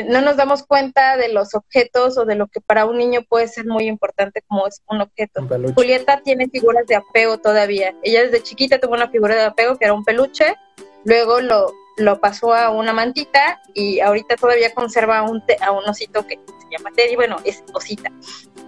no 0.09 0.21
nos 0.21 0.37
damos 0.37 0.63
cuenta 0.65 1.17
de 1.17 1.33
los 1.33 1.55
objetos 1.55 2.19
o 2.19 2.25
de 2.27 2.35
lo 2.35 2.47
que 2.49 2.61
para 2.61 2.85
un 2.85 2.99
niño 2.99 3.23
puede 3.29 3.49
ser 3.49 3.65
muy 3.67 3.87
importante 3.87 4.43
como 4.47 4.67
es 4.67 4.83
un 4.89 5.01
objeto. 5.01 5.41
Un. 5.43 5.75
Julieta 5.75 6.21
tiene 6.23 6.49
figuras 6.49 6.87
de 6.87 6.97
apego 6.97 7.39
todavía. 7.39 7.95
Ella 8.03 8.23
desde 8.25 8.43
chiquita 8.43 8.79
tuvo 8.79 8.95
una 8.95 9.09
figura 9.09 9.35
de 9.35 9.45
apego 9.45 9.77
que 9.79 9.87
era 9.87 9.95
un 9.95 10.05
peluche, 10.05 10.57
luego 11.05 11.41
lo, 11.41 11.73
lo 11.97 12.21
pasó 12.21 12.53
a 12.55 12.71
una 12.71 12.93
mantita 12.93 13.61
y 13.75 14.01
ahorita 14.01 14.37
todavía 14.37 14.75
conserva 14.75 15.23
un 15.23 15.45
te- 15.47 15.57
a 15.63 15.71
un 15.73 15.85
osito 15.89 16.27
que 16.27 16.35
se 16.37 16.77
llama 16.77 16.91
Teddy, 16.95 17.17
bueno, 17.17 17.37
es 17.45 17.65
osita. 17.73 18.11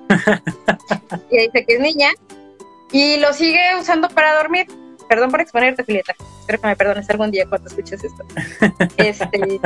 y 1.30 1.36
dice 1.38 1.64
que 1.66 1.74
es 1.74 1.80
niña 1.80 2.10
y 2.90 3.16
lo 3.18 3.32
sigue 3.32 3.60
usando 3.78 4.08
para 4.08 4.34
dormir. 4.36 4.66
Perdón 5.08 5.30
por 5.30 5.42
exponerte, 5.42 5.84
Julieta. 5.84 6.14
espero 6.40 6.60
que 6.62 6.66
me 6.68 6.76
perdones 6.76 7.10
algún 7.10 7.30
día 7.30 7.44
cuando 7.46 7.68
escuches 7.68 8.02
esto. 8.04 8.24
Este, 8.96 9.60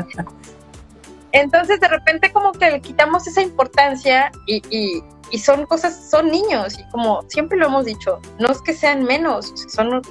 entonces 1.41 1.81
de 1.81 1.89
repente 1.89 2.33
como 2.33 2.53
que 2.53 2.71
le 2.71 2.81
quitamos 2.81 3.27
esa 3.27 3.43
importancia 3.43 4.33
y, 4.47 4.63
y, 4.71 5.03
y 5.31 5.39
son 5.39 5.67
cosas, 5.67 6.09
son 6.11 6.31
niños 6.31 6.79
y 6.79 6.85
como 6.91 7.23
siempre 7.29 7.59
lo 7.59 7.67
hemos 7.67 7.85
dicho, 7.85 8.21
no 8.39 8.51
es 8.51 8.61
que 8.63 8.73
sean 8.73 9.05
menos, 9.05 9.53
son 9.69 10.03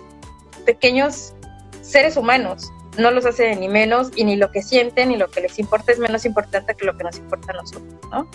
pequeños 0.65 1.33
seres 1.81 2.17
humanos, 2.17 2.71
no 2.97 3.11
los 3.11 3.25
hace 3.25 3.55
ni 3.55 3.67
menos 3.67 4.11
y 4.15 4.23
ni 4.23 4.35
lo 4.35 4.51
que 4.51 4.61
sienten 4.61 5.09
ni 5.09 5.17
lo 5.17 5.29
que 5.29 5.41
les 5.41 5.57
importa 5.59 5.91
es 5.91 5.99
menos 5.99 6.25
importante 6.25 6.75
que 6.75 6.85
lo 6.85 6.95
que 6.97 7.03
nos 7.03 7.17
importa 7.17 7.51
a 7.51 7.55
nosotros, 7.55 7.93
¿no? 8.11 8.29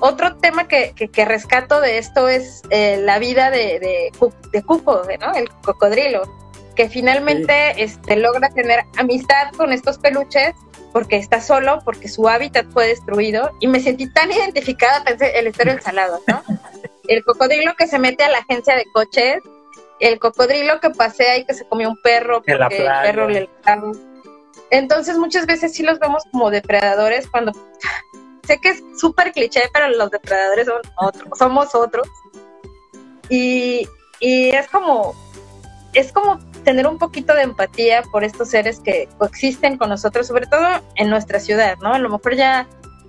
Otro 0.00 0.36
tema 0.36 0.68
que, 0.68 0.92
que, 0.94 1.08
que 1.08 1.24
rescato 1.24 1.80
de 1.80 1.98
esto 1.98 2.28
es 2.28 2.62
eh, 2.70 2.98
la 3.02 3.18
vida 3.18 3.50
de, 3.50 3.80
de, 3.80 4.12
de 4.52 4.62
Cuco, 4.62 5.02
¿no? 5.20 5.34
El 5.34 5.48
cocodrilo, 5.62 6.22
que 6.74 6.90
finalmente 6.90 7.74
sí. 7.74 7.82
este, 7.82 8.16
logra 8.16 8.50
tener 8.50 8.84
amistad 8.98 9.52
con 9.56 9.72
estos 9.72 9.98
peluches 9.98 10.54
porque 10.96 11.16
está 11.16 11.42
solo, 11.42 11.80
porque 11.84 12.08
su 12.08 12.26
hábitat 12.26 12.70
fue 12.70 12.88
destruido 12.88 13.50
y 13.60 13.66
me 13.66 13.80
sentí 13.80 14.10
tan 14.10 14.32
identificada, 14.32 15.04
pensé, 15.04 15.38
el 15.38 15.46
estero 15.46 15.72
ensalado, 15.72 16.22
¿no? 16.26 16.42
El 17.06 17.22
cocodrilo 17.22 17.74
que 17.76 17.86
se 17.86 17.98
mete 17.98 18.24
a 18.24 18.30
la 18.30 18.38
agencia 18.38 18.74
de 18.74 18.86
coches, 18.94 19.42
el 20.00 20.18
cocodrilo 20.18 20.80
que 20.80 20.88
pasea 20.88 21.36
y 21.36 21.44
que 21.44 21.52
se 21.52 21.68
comió 21.68 21.90
un 21.90 22.00
perro 22.02 22.42
porque 22.42 22.52
el 22.52 22.86
perro 22.86 23.28
le 23.28 23.50
entonces 24.70 25.18
muchas 25.18 25.44
veces 25.44 25.74
sí 25.74 25.82
los 25.82 25.98
vemos 25.98 26.24
como 26.32 26.50
depredadores 26.50 27.28
cuando 27.28 27.52
sé 28.44 28.58
que 28.58 28.70
es 28.70 28.82
súper 28.98 29.32
cliché, 29.32 29.64
pero 29.74 29.88
los 29.90 30.10
depredadores 30.10 30.66
son 30.66 30.80
otros, 30.96 31.38
somos 31.38 31.74
otros. 31.74 32.08
Y, 33.28 33.86
y 34.18 34.48
es 34.48 34.66
como 34.68 35.14
es 35.92 36.10
como 36.10 36.38
tener 36.66 36.88
un 36.88 36.98
poquito 36.98 37.32
de 37.32 37.42
empatía 37.42 38.02
por 38.10 38.24
estos 38.24 38.50
seres 38.50 38.80
que 38.80 39.08
coexisten 39.18 39.78
con 39.78 39.88
nosotros, 39.88 40.26
sobre 40.26 40.48
todo 40.48 40.66
en 40.96 41.08
nuestra 41.08 41.38
ciudad, 41.38 41.78
¿no? 41.80 41.94
A 41.94 42.00
lo 42.00 42.10
mejor 42.10 42.34
ya 42.34 42.66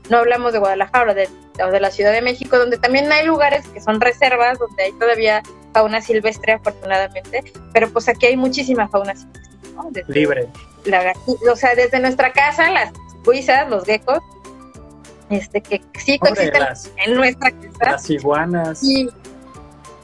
no 0.09 0.19
hablamos 0.19 0.53
de 0.53 0.59
Guadalajara 0.59 1.11
o 1.11 1.15
de, 1.15 1.27
o 1.65 1.71
de 1.71 1.79
la 1.79 1.89
Ciudad 1.89 2.11
de 2.11 2.21
México, 2.21 2.59
donde 2.59 2.77
también 2.77 3.11
hay 3.11 3.25
lugares 3.25 3.67
que 3.69 3.81
son 3.81 3.99
reservas, 3.99 4.59
donde 4.59 4.83
hay 4.83 4.91
todavía 4.93 5.41
fauna 5.73 6.01
silvestre, 6.01 6.53
afortunadamente, 6.53 7.51
pero 7.73 7.89
pues 7.89 8.07
aquí 8.07 8.27
hay 8.27 8.37
muchísima 8.37 8.87
fauna 8.89 9.15
silvestre, 9.15 9.71
¿no? 9.73 9.87
Desde 9.89 10.13
Libre. 10.13 10.47
La, 10.85 11.13
o 11.51 11.55
sea, 11.55 11.73
desde 11.73 11.99
nuestra 11.99 12.31
casa, 12.31 12.69
las 12.69 12.93
cuisas, 13.25 13.67
los 13.71 13.85
geckos, 13.85 14.19
este, 15.31 15.61
que 15.61 15.81
sí 15.97 16.19
coexisten 16.19 16.61
las, 16.61 16.91
en 17.03 17.15
nuestra 17.15 17.49
casa. 17.49 17.91
Las 17.91 18.09
iguanas. 18.11 18.83
Y 18.83 19.09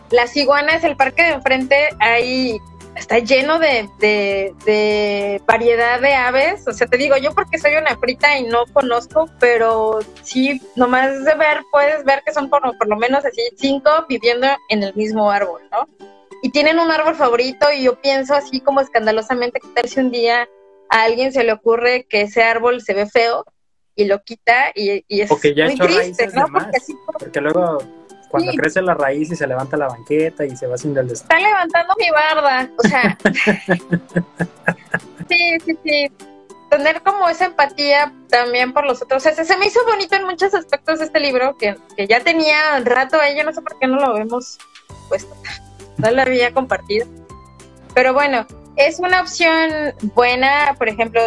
las 0.10 0.36
iguanas, 0.36 0.84
el 0.84 0.98
parque 0.98 1.22
de 1.22 1.30
enfrente, 1.34 1.90
hay 2.00 2.60
está 2.96 3.20
lleno 3.20 3.60
de, 3.60 3.90
de, 4.00 4.54
de, 4.66 5.42
variedad 5.46 6.00
de 6.00 6.14
aves. 6.14 6.68
O 6.68 6.74
sea, 6.74 6.88
te 6.88 6.98
digo, 6.98 7.18
yo 7.18 7.34
porque 7.34 7.58
soy 7.58 7.76
una 7.76 7.98
frita 7.98 8.38
y 8.38 8.44
no 8.44 8.66
conozco, 8.72 9.30
pero 9.40 10.00
sí, 10.22 10.62
nomás 10.76 11.24
de 11.24 11.36
ver, 11.36 11.62
puedes 11.72 12.04
ver 12.04 12.24
que 12.26 12.34
son 12.34 12.50
por, 12.50 12.62
por 12.78 12.88
lo 12.88 12.96
menos 12.98 13.26
así 13.26 13.42
cinco 13.58 13.90
viviendo 14.08 14.48
en 14.70 14.84
el 14.84 14.94
mismo 14.96 15.30
árbol, 15.32 15.62
¿no? 15.72 15.88
Y 16.42 16.50
tienen 16.50 16.80
un 16.80 16.92
árbol 16.92 17.16
favorito 17.16 17.68
y 17.72 17.84
yo 17.84 18.00
pienso 18.02 18.34
así 18.34 18.60
como 18.60 18.82
escandalosamente 18.82 19.60
que 19.60 19.68
tal 19.70 19.88
si 19.88 20.00
un 20.00 20.12
día 20.12 20.48
a 20.90 21.04
alguien 21.04 21.32
se 21.32 21.44
le 21.44 21.54
ocurre 21.54 22.06
que 22.10 22.22
ese 22.22 22.44
árbol 22.44 22.82
se 22.82 22.94
ve 22.94 23.06
feo 23.06 23.46
y 23.96 24.06
lo 24.06 24.22
quita 24.24 24.72
y, 24.76 25.06
y 25.08 25.22
es 25.22 25.30
ya 25.56 25.66
muy 25.66 25.78
triste, 25.78 26.28
¿no? 26.34 26.48
Porque, 26.52 26.78
así, 26.78 26.96
porque 27.20 27.42
luego 27.42 27.78
cuando 28.34 28.52
sí. 28.52 28.58
crece 28.58 28.82
la 28.82 28.96
raíz 28.96 29.32
y 29.32 29.36
se 29.36 29.46
levanta 29.46 29.78
la 29.78 29.90
banqueta 29.90 30.44
y 30.44 30.56
se 30.56 30.66
va 30.66 30.74
haciendo 30.74 31.02
el 31.02 31.08
desastre. 31.08 31.38
Está 31.38 31.48
levantando 31.48 31.94
mi 32.00 32.10
barda, 32.10 32.68
o 32.76 32.88
sea. 32.88 33.16
sí, 35.30 35.60
sí, 35.64 35.78
sí. 35.84 36.12
Tener 36.72 37.04
como 37.04 37.30
esa 37.30 37.46
empatía 37.46 38.12
también 38.30 38.74
por 38.74 38.88
los 38.88 39.04
otros. 39.04 39.24
O 39.24 39.32
sea, 39.32 39.46
se 39.46 39.58
me 39.58 39.68
hizo 39.68 39.86
bonito 39.86 40.16
en 40.16 40.26
muchos 40.26 40.52
aspectos 40.56 41.00
este 41.00 41.20
libro, 41.20 41.56
que, 41.58 41.76
que 41.96 42.08
ya 42.08 42.22
tenía 42.22 42.74
un 42.76 42.86
rato 42.86 43.22
ahí, 43.22 43.38
yo 43.38 43.44
no 43.44 43.54
sé 43.54 43.62
por 43.62 43.78
qué 43.78 43.86
no 43.86 43.98
lo 43.98 44.18
hemos 44.18 44.58
puesto. 45.10 45.36
No 45.98 46.10
lo 46.10 46.24
había 46.24 46.52
compartido. 46.56 47.06
Pero 47.94 48.16
bueno, 48.16 48.48
es 48.78 48.98
una 48.98 49.22
opción 49.22 49.94
buena, 50.16 50.74
por 50.80 50.90
ejemplo, 50.90 51.22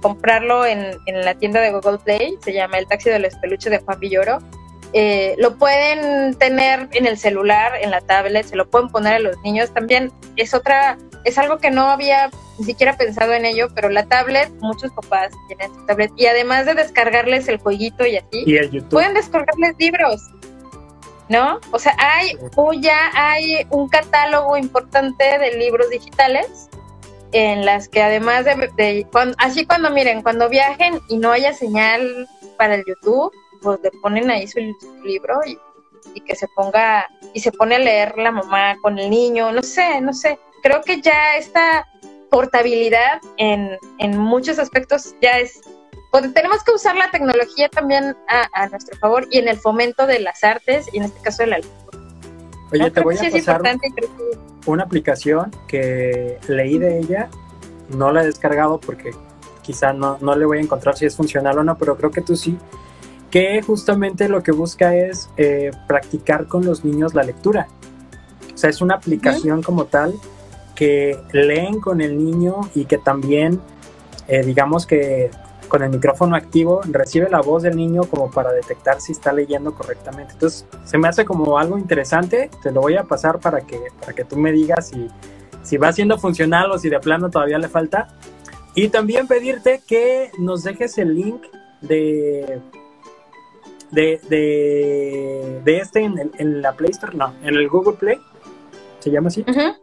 comprarlo 0.00 0.64
en, 0.64 0.96
en 1.04 1.22
la 1.22 1.34
tienda 1.34 1.60
de 1.60 1.72
Google 1.72 1.98
Play, 1.98 2.38
se 2.42 2.54
llama 2.54 2.78
El 2.78 2.86
Taxi 2.86 3.10
de 3.10 3.18
los 3.18 3.34
Peluches 3.34 3.70
de 3.70 3.80
Juan 3.80 4.00
Villoro 4.00 4.38
eh, 4.98 5.34
lo 5.36 5.58
pueden 5.58 6.34
tener 6.36 6.88
en 6.92 7.06
el 7.06 7.18
celular, 7.18 7.72
en 7.82 7.90
la 7.90 8.00
tablet, 8.00 8.46
se 8.46 8.56
lo 8.56 8.66
pueden 8.70 8.88
poner 8.88 9.12
a 9.12 9.18
los 9.18 9.38
niños. 9.42 9.68
También 9.74 10.10
es 10.36 10.54
otra, 10.54 10.96
es 11.24 11.36
algo 11.36 11.58
que 11.58 11.70
no 11.70 11.90
había 11.90 12.30
ni 12.58 12.64
siquiera 12.64 12.96
pensado 12.96 13.34
en 13.34 13.44
ello, 13.44 13.68
pero 13.74 13.90
la 13.90 14.06
tablet, 14.06 14.50
muchos 14.60 14.90
papás 14.92 15.34
tienen 15.48 15.70
su 15.74 15.84
tablet 15.84 16.10
y 16.16 16.24
además 16.24 16.64
de 16.64 16.72
descargarles 16.72 17.46
el 17.48 17.58
jueguito 17.58 18.06
y 18.06 18.16
así, 18.16 18.44
¿Y 18.46 18.56
el 18.56 18.70
YouTube? 18.70 18.88
pueden 18.88 19.12
descargarles 19.12 19.74
libros. 19.78 20.18
¿No? 21.28 21.60
O 21.72 21.78
sea, 21.78 21.94
hay 21.98 22.32
o 22.54 22.72
ya 22.72 23.10
hay 23.12 23.66
un 23.68 23.90
catálogo 23.90 24.56
importante 24.56 25.38
de 25.38 25.58
libros 25.58 25.90
digitales 25.90 26.70
en 27.32 27.66
las 27.66 27.86
que 27.90 28.00
además 28.00 28.46
de, 28.46 28.70
de 28.78 29.06
cuando, 29.12 29.36
así 29.40 29.66
cuando 29.66 29.90
miren, 29.90 30.22
cuando 30.22 30.48
viajen 30.48 31.00
y 31.10 31.18
no 31.18 31.32
haya 31.32 31.52
señal 31.52 32.26
para 32.56 32.76
el 32.76 32.84
YouTube, 32.86 33.30
pues 33.66 33.80
le 33.82 33.90
ponen 34.00 34.30
ahí 34.30 34.46
su, 34.46 34.60
libro 35.04 35.40
y, 35.44 35.58
y, 36.14 36.20
que 36.20 36.36
se 36.36 36.46
ponga 36.46 37.08
y 37.34 37.40
se 37.40 37.50
pone 37.50 37.74
a 37.74 37.78
leer 37.80 38.16
la 38.16 38.30
mamá 38.30 38.76
con 38.80 38.96
el 38.96 39.10
niño, 39.10 39.50
no 39.50 39.60
sé, 39.60 40.00
no 40.00 40.12
sé. 40.12 40.38
Creo 40.62 40.82
que 40.82 41.00
ya 41.00 41.36
esta 41.36 41.84
portabilidad 42.30 43.20
en, 43.38 43.76
en 43.98 44.16
muchos 44.16 44.60
aspectos 44.60 45.16
ya 45.20 45.38
es 45.40 45.60
pues, 46.12 46.32
tenemos 46.32 46.62
que 46.62 46.72
usar 46.72 46.94
la 46.94 47.10
tecnología 47.10 47.68
también 47.68 48.16
a, 48.28 48.48
a, 48.52 48.68
nuestro 48.68 48.96
favor 48.98 49.26
y 49.32 49.38
en 49.38 49.48
el 49.48 49.56
fomento 49.56 50.06
de 50.06 50.20
las 50.20 50.44
artes 50.44 50.86
y 50.92 50.98
en 50.98 51.04
este 51.04 51.20
caso 51.20 51.42
de 51.42 51.48
la 51.48 51.58
lectura. 51.58 51.98
Oye, 52.70 52.82
no, 52.84 52.92
te 52.92 53.00
voy 53.00 53.16
a 53.16 53.18
sí 53.18 53.30
pasar 53.32 53.62
que... 53.62 54.08
una 54.66 54.84
aplicación 54.84 55.50
que 55.66 56.38
leí 56.46 56.78
de 56.78 57.00
ella, 57.00 57.28
no 57.88 58.12
la 58.12 58.22
he 58.22 58.26
descargado 58.26 58.78
porque 58.78 59.10
quizá 59.62 59.92
no, 59.92 60.18
no 60.20 60.36
le 60.36 60.46
voy 60.46 60.58
a 60.58 60.60
encontrar 60.60 60.96
si 60.96 61.04
es 61.04 61.16
funcional 61.16 61.58
o 61.58 61.64
no, 61.64 61.76
pero 61.76 61.96
creo 61.96 62.12
que 62.12 62.20
tú 62.20 62.36
sí, 62.36 62.56
que 63.36 63.60
justamente 63.60 64.30
lo 64.30 64.42
que 64.42 64.50
busca 64.50 64.96
es 64.96 65.28
eh, 65.36 65.70
practicar 65.86 66.46
con 66.46 66.64
los 66.64 66.86
niños 66.86 67.12
la 67.12 67.22
lectura. 67.22 67.68
O 68.54 68.56
sea, 68.56 68.70
es 68.70 68.80
una 68.80 68.94
aplicación 68.94 69.62
como 69.62 69.84
tal 69.84 70.14
que 70.74 71.18
leen 71.32 71.78
con 71.78 72.00
el 72.00 72.16
niño 72.16 72.62
y 72.74 72.86
que 72.86 72.96
también, 72.96 73.60
eh, 74.26 74.42
digamos 74.42 74.86
que 74.86 75.30
con 75.68 75.82
el 75.82 75.90
micrófono 75.90 76.34
activo, 76.34 76.80
recibe 76.84 77.28
la 77.28 77.42
voz 77.42 77.62
del 77.62 77.76
niño 77.76 78.04
como 78.04 78.30
para 78.30 78.52
detectar 78.52 79.02
si 79.02 79.12
está 79.12 79.34
leyendo 79.34 79.74
correctamente. 79.74 80.32
Entonces, 80.32 80.64
se 80.86 80.96
me 80.96 81.06
hace 81.06 81.26
como 81.26 81.58
algo 81.58 81.76
interesante, 81.76 82.48
te 82.62 82.70
lo 82.72 82.80
voy 82.80 82.96
a 82.96 83.02
pasar 83.02 83.38
para 83.38 83.60
que, 83.60 83.78
para 84.00 84.14
que 84.14 84.24
tú 84.24 84.38
me 84.38 84.50
digas 84.50 84.88
si, 84.88 85.08
si 85.62 85.76
va 85.76 85.92
siendo 85.92 86.16
funcional 86.16 86.70
o 86.70 86.78
si 86.78 86.88
de 86.88 87.00
plano 87.00 87.28
todavía 87.28 87.58
le 87.58 87.68
falta. 87.68 88.08
Y 88.74 88.88
también 88.88 89.26
pedirte 89.26 89.82
que 89.86 90.30
nos 90.38 90.62
dejes 90.62 90.96
el 90.96 91.14
link 91.14 91.42
de 91.82 92.62
de, 93.90 94.20
de, 94.28 95.60
de 95.64 95.78
este 95.78 96.00
en, 96.00 96.18
el, 96.18 96.30
en, 96.38 96.62
la 96.62 96.72
Play 96.72 96.90
Store, 96.90 97.16
no, 97.16 97.34
en 97.42 97.54
el 97.54 97.68
Google 97.68 97.96
Play, 97.96 98.20
¿se 99.00 99.10
llama 99.10 99.28
así? 99.28 99.44
Uh 99.46 99.52
-huh. 99.52 99.78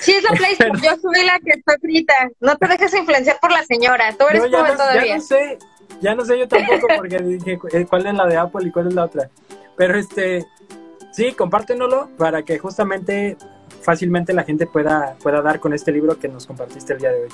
Sí, 0.00 0.12
es 0.12 0.22
la 0.22 0.36
Play 0.36 0.52
Store, 0.52 0.72
yo 0.82 0.96
soy 0.96 1.24
la 1.24 1.38
que 1.40 1.52
está 1.52 1.76
frita, 1.80 2.14
no 2.40 2.56
te 2.56 2.68
dejes 2.68 2.94
influenciar 2.94 3.38
por 3.40 3.50
la 3.52 3.64
señora, 3.64 4.14
tú 4.18 4.26
eres 4.28 4.50
no, 4.50 4.58
joven 4.58 4.72
no, 4.72 4.78
todavía. 4.78 5.06
Ya 5.06 5.16
no 5.16 5.22
sé, 5.22 5.58
ya 6.00 6.14
no 6.14 6.24
sé 6.24 6.38
yo 6.38 6.48
tampoco 6.48 6.86
porque 6.96 7.18
dije 7.18 7.58
cuál 7.88 8.06
es 8.06 8.14
la 8.14 8.26
de 8.26 8.36
Apple 8.36 8.68
y 8.68 8.70
cuál 8.70 8.88
es 8.88 8.94
la 8.94 9.04
otra, 9.04 9.30
pero 9.76 9.98
este, 9.98 10.46
sí, 11.12 11.32
compártenoslo 11.32 12.10
para 12.16 12.42
que 12.42 12.58
justamente 12.58 13.36
fácilmente 13.82 14.32
la 14.32 14.44
gente 14.44 14.66
pueda, 14.66 15.16
pueda 15.22 15.40
dar 15.42 15.60
con 15.60 15.72
este 15.72 15.92
libro 15.92 16.18
que 16.18 16.28
nos 16.28 16.46
compartiste 16.46 16.92
el 16.92 16.98
día 16.98 17.12
de 17.12 17.22
hoy. 17.22 17.30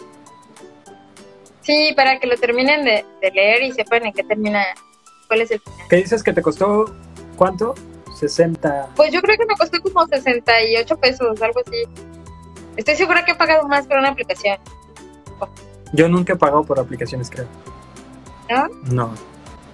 Sí, 1.62 1.92
para 1.96 2.18
que 2.18 2.26
lo 2.26 2.36
terminen 2.36 2.84
de, 2.84 3.04
de 3.20 3.30
leer 3.30 3.62
y 3.62 3.72
sepan 3.72 4.04
en 4.06 4.12
qué 4.12 4.24
termina 4.24 4.64
cuál 5.32 5.40
es 5.40 5.50
el 5.50 5.60
final. 5.60 5.88
¿Qué 5.88 5.96
dices 5.96 6.22
que 6.22 6.34
te 6.34 6.42
costó 6.42 6.84
cuánto? 7.36 7.74
60. 8.18 8.90
Pues 8.94 9.10
yo 9.12 9.22
creo 9.22 9.38
que 9.38 9.46
me 9.46 9.56
costó 9.56 9.80
como 9.80 10.06
68 10.06 10.96
pesos, 10.98 11.40
algo 11.40 11.60
así. 11.66 11.84
Estoy 12.76 12.96
segura 12.96 13.24
que 13.24 13.32
he 13.32 13.34
pagado 13.34 13.66
más 13.66 13.86
por 13.86 13.96
una 13.96 14.10
aplicación. 14.10 14.58
Yo 15.94 16.06
nunca 16.10 16.34
he 16.34 16.36
pagado 16.36 16.64
por 16.64 16.78
aplicaciones, 16.78 17.30
creo. 17.30 17.46
¿No? 18.50 18.68
No. 18.92 19.14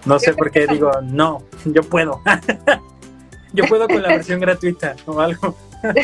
No 0.05 0.21
sé 0.21 0.33
por 0.33 0.53
qué 0.53 0.69
digo, 0.69 0.93
no, 1.03 1.43
yo 1.65 1.83
puedo. 1.83 2.23
yo 3.53 3.65
puedo 3.65 3.89
con 3.89 4.01
la 4.01 4.11
versión 4.11 4.39
gratuita 4.39 4.95
o 5.07 5.19
algo. 5.19 5.57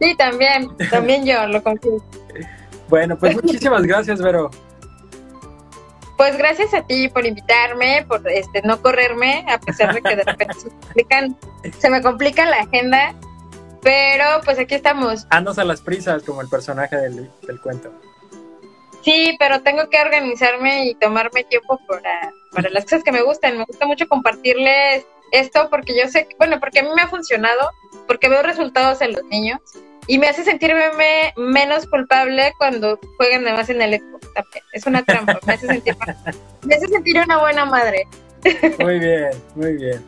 sí, 0.00 0.14
también, 0.18 0.68
también 0.90 1.24
yo 1.24 1.46
lo 1.46 1.62
confío. 1.62 2.04
Bueno, 2.90 3.18
pues 3.18 3.34
muchísimas 3.34 3.84
gracias, 3.84 4.20
Vero. 4.20 4.50
Pues 6.18 6.36
gracias 6.36 6.74
a 6.74 6.82
ti 6.82 7.08
por 7.08 7.24
invitarme, 7.24 8.04
por 8.08 8.28
este 8.28 8.60
no 8.62 8.82
correrme, 8.82 9.46
a 9.48 9.60
pesar 9.60 9.94
de 9.94 10.02
que 10.02 10.16
de 10.16 10.24
repente 10.24 10.54
se, 10.54 10.68
complican, 10.80 11.36
se 11.78 11.90
me 11.90 12.02
complica 12.02 12.44
la 12.44 12.56
agenda. 12.62 13.14
Pero 13.80 14.24
pues 14.44 14.58
aquí 14.58 14.74
estamos. 14.74 15.28
Andas 15.30 15.60
a 15.60 15.64
las 15.64 15.80
prisas 15.80 16.24
como 16.24 16.42
el 16.42 16.48
personaje 16.48 16.96
del, 16.96 17.30
del 17.46 17.60
cuento. 17.60 17.92
Sí, 19.02 19.36
pero 19.38 19.62
tengo 19.62 19.88
que 19.88 20.00
organizarme 20.00 20.86
y 20.86 20.96
tomarme 20.96 21.44
tiempo 21.44 21.78
para, 21.86 22.32
para 22.50 22.68
las 22.70 22.82
cosas 22.82 23.04
que 23.04 23.12
me 23.12 23.22
gustan. 23.22 23.56
Me 23.56 23.64
gusta 23.64 23.86
mucho 23.86 24.08
compartirles 24.08 25.06
esto 25.30 25.70
porque 25.70 25.96
yo 25.96 26.08
sé, 26.08 26.26
que, 26.26 26.34
bueno, 26.36 26.58
porque 26.58 26.80
a 26.80 26.82
mí 26.82 26.88
me 26.96 27.02
ha 27.02 27.08
funcionado, 27.08 27.70
porque 28.08 28.28
veo 28.28 28.42
resultados 28.42 29.00
en 29.02 29.12
los 29.12 29.22
niños 29.26 29.60
y 30.08 30.18
me 30.18 30.26
hace 30.26 30.42
sentirme 30.42 30.84
menos 31.36 31.86
culpable 31.86 32.52
cuando 32.58 32.98
juegan 33.18 33.46
además 33.46 33.68
en 33.68 33.82
el 33.82 34.00
también. 34.34 34.64
Es 34.72 34.86
una 34.86 35.04
trampa, 35.04 35.38
me 35.46 35.52
hace 35.52 35.66
sentir, 35.66 35.96
me 36.64 36.74
hace 36.74 36.88
sentir 36.88 37.20
una 37.20 37.38
buena 37.38 37.64
madre. 37.66 38.08
Muy 38.78 38.98
bien, 38.98 39.30
muy 39.54 39.74
bien. 39.74 40.02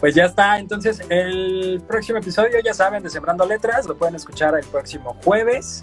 Pues 0.00 0.14
ya 0.14 0.24
está, 0.26 0.58
entonces 0.58 1.02
el 1.08 1.82
próximo 1.86 2.18
episodio, 2.18 2.58
ya 2.64 2.74
saben, 2.74 3.02
de 3.02 3.10
Sembrando 3.10 3.46
Letras, 3.46 3.86
lo 3.86 3.96
pueden 3.96 4.16
escuchar 4.16 4.54
el 4.58 4.64
próximo 4.66 5.16
jueves. 5.24 5.82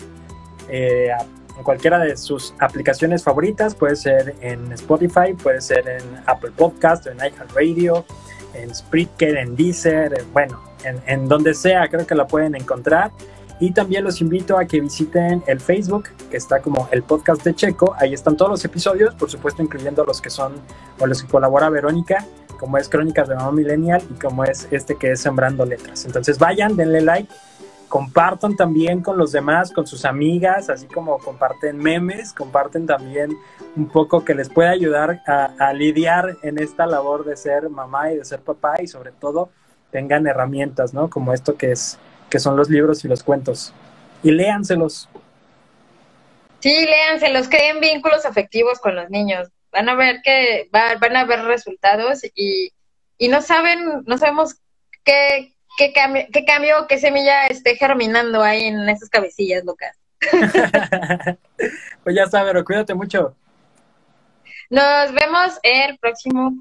Eh, 0.69 1.11
en 1.57 1.63
cualquiera 1.63 1.99
de 1.99 2.17
sus 2.17 2.53
aplicaciones 2.59 3.23
favoritas, 3.23 3.73
puede 3.73 3.95
ser 3.95 4.35
en 4.41 4.71
Spotify, 4.73 5.33
puede 5.41 5.61
ser 5.61 5.87
en 5.87 6.03
Apple 6.25 6.51
Podcast, 6.51 7.07
en 7.07 7.17
iHeartRadio, 7.17 8.05
en 8.53 8.75
Spreaker, 8.75 9.37
en 9.37 9.55
Deezer, 9.55 10.25
bueno, 10.33 10.61
en, 10.83 11.01
en, 11.07 11.29
donde 11.29 11.53
sea, 11.53 11.87
creo 11.87 12.05
que 12.05 12.15
la 12.15 12.27
pueden 12.27 12.55
encontrar. 12.55 13.11
Y 13.59 13.71
también 13.71 14.03
los 14.03 14.19
invito 14.19 14.57
a 14.57 14.65
que 14.65 14.81
visiten 14.81 15.43
el 15.47 15.61
Facebook, 15.61 16.09
que 16.29 16.37
está 16.37 16.61
como 16.61 16.89
el 16.91 17.03
podcast 17.03 17.43
de 17.43 17.55
Checo. 17.55 17.95
Ahí 17.97 18.13
están 18.13 18.35
todos 18.35 18.51
los 18.51 18.65
episodios, 18.65 19.15
por 19.15 19.29
supuesto, 19.29 19.63
incluyendo 19.63 20.03
los 20.03 20.21
que 20.21 20.29
son 20.29 20.53
o 20.99 21.07
los 21.07 21.23
que 21.23 21.29
colabora 21.29 21.69
Verónica, 21.69 22.25
como 22.59 22.77
es 22.77 22.89
Crónicas 22.89 23.29
de 23.29 23.35
Mamá 23.35 23.51
Millennial 23.51 24.01
y 24.09 24.19
como 24.19 24.43
es 24.43 24.67
este 24.71 24.95
que 24.95 25.11
es 25.11 25.21
Sembrando 25.21 25.65
Letras. 25.65 26.05
Entonces 26.05 26.37
vayan, 26.37 26.75
denle 26.75 27.01
like 27.01 27.29
compartan 27.87 28.55
también 28.55 29.01
con 29.01 29.17
los 29.17 29.31
demás, 29.31 29.71
con 29.71 29.87
sus 29.87 30.03
amigas, 30.05 30.69
así 30.69 30.85
como 30.87 31.17
comparten 31.19 31.77
memes, 31.77 32.33
comparten 32.33 32.85
también 32.85 33.37
un 33.75 33.87
poco 33.87 34.25
que 34.25 34.33
les 34.33 34.49
puede 34.49 34.69
ayudar 34.69 35.21
a, 35.25 35.53
a, 35.59 35.71
lidiar 35.71 36.35
en 36.43 36.59
esta 36.59 36.85
labor 36.87 37.23
de 37.23 37.37
ser 37.37 37.69
mamá 37.69 38.11
y 38.11 38.17
de 38.17 38.25
ser 38.25 38.41
papá 38.41 38.81
y 38.81 38.87
sobre 38.87 39.11
todo 39.11 39.49
tengan 39.91 40.27
herramientas, 40.27 40.93
¿no? 40.93 41.09
Como 41.09 41.31
esto 41.31 41.55
que 41.55 41.71
es 41.71 41.97
que 42.29 42.39
son 42.39 42.55
los 42.55 42.69
libros 42.69 43.03
y 43.05 43.07
los 43.07 43.23
cuentos. 43.23 43.73
Y 44.23 44.31
léanselos. 44.31 45.09
Sí, 46.59 46.85
léanselos, 46.85 47.47
creen 47.47 47.79
vínculos 47.79 48.25
afectivos 48.25 48.79
con 48.79 48.95
los 48.95 49.09
niños. 49.09 49.49
Van 49.71 49.89
a 49.89 49.95
ver 49.95 50.21
que 50.23 50.69
va, 50.73 50.95
van 50.95 51.15
a 51.15 51.25
ver 51.25 51.43
resultados 51.43 52.21
y, 52.35 52.71
y 53.17 53.27
no 53.27 53.41
saben, 53.41 54.03
no 54.05 54.17
sabemos 54.17 54.55
qué, 55.03 55.53
qué 55.77 55.93
cambio, 55.93 56.25
qué 56.31 56.45
cambio, 56.45 56.87
qué 56.87 56.97
semilla 56.97 57.47
esté 57.47 57.75
germinando 57.75 58.41
ahí 58.41 58.65
en 58.65 58.87
esas 58.89 59.09
cabecillas 59.09 59.63
locas. 59.63 59.97
pues 62.03 62.15
ya 62.15 62.23
está, 62.23 62.43
pero 62.43 62.63
cuídate 62.63 62.93
mucho. 62.93 63.35
Nos 64.69 65.13
vemos 65.13 65.59
el 65.63 65.97
próximo. 65.99 66.57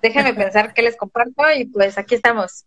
Déjenme 0.00 0.32
pensar 0.34 0.72
qué 0.72 0.82
les 0.82 0.96
comparto 0.96 1.42
y 1.54 1.66
pues 1.66 1.98
aquí 1.98 2.14
estamos. 2.14 2.64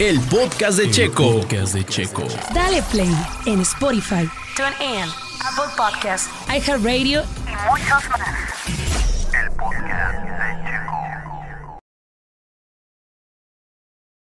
El 0.00 0.18
podcast 0.18 0.78
de 0.78 0.84
El 0.84 0.90
Checo. 0.92 1.40
podcast 1.42 1.74
de 1.74 1.84
Checo. 1.84 2.22
Dale 2.54 2.82
play 2.84 3.14
en 3.44 3.60
Spotify. 3.60 4.26
Tune 4.56 4.74
in. 4.80 5.04
Apple 5.44 5.70
Podcasts. 5.76 6.30
iHeartRadio. 6.48 7.22
Y 7.46 7.68
muchos 7.68 8.08
más. 8.08 8.28
El 9.34 9.50
podcast. 9.52 10.39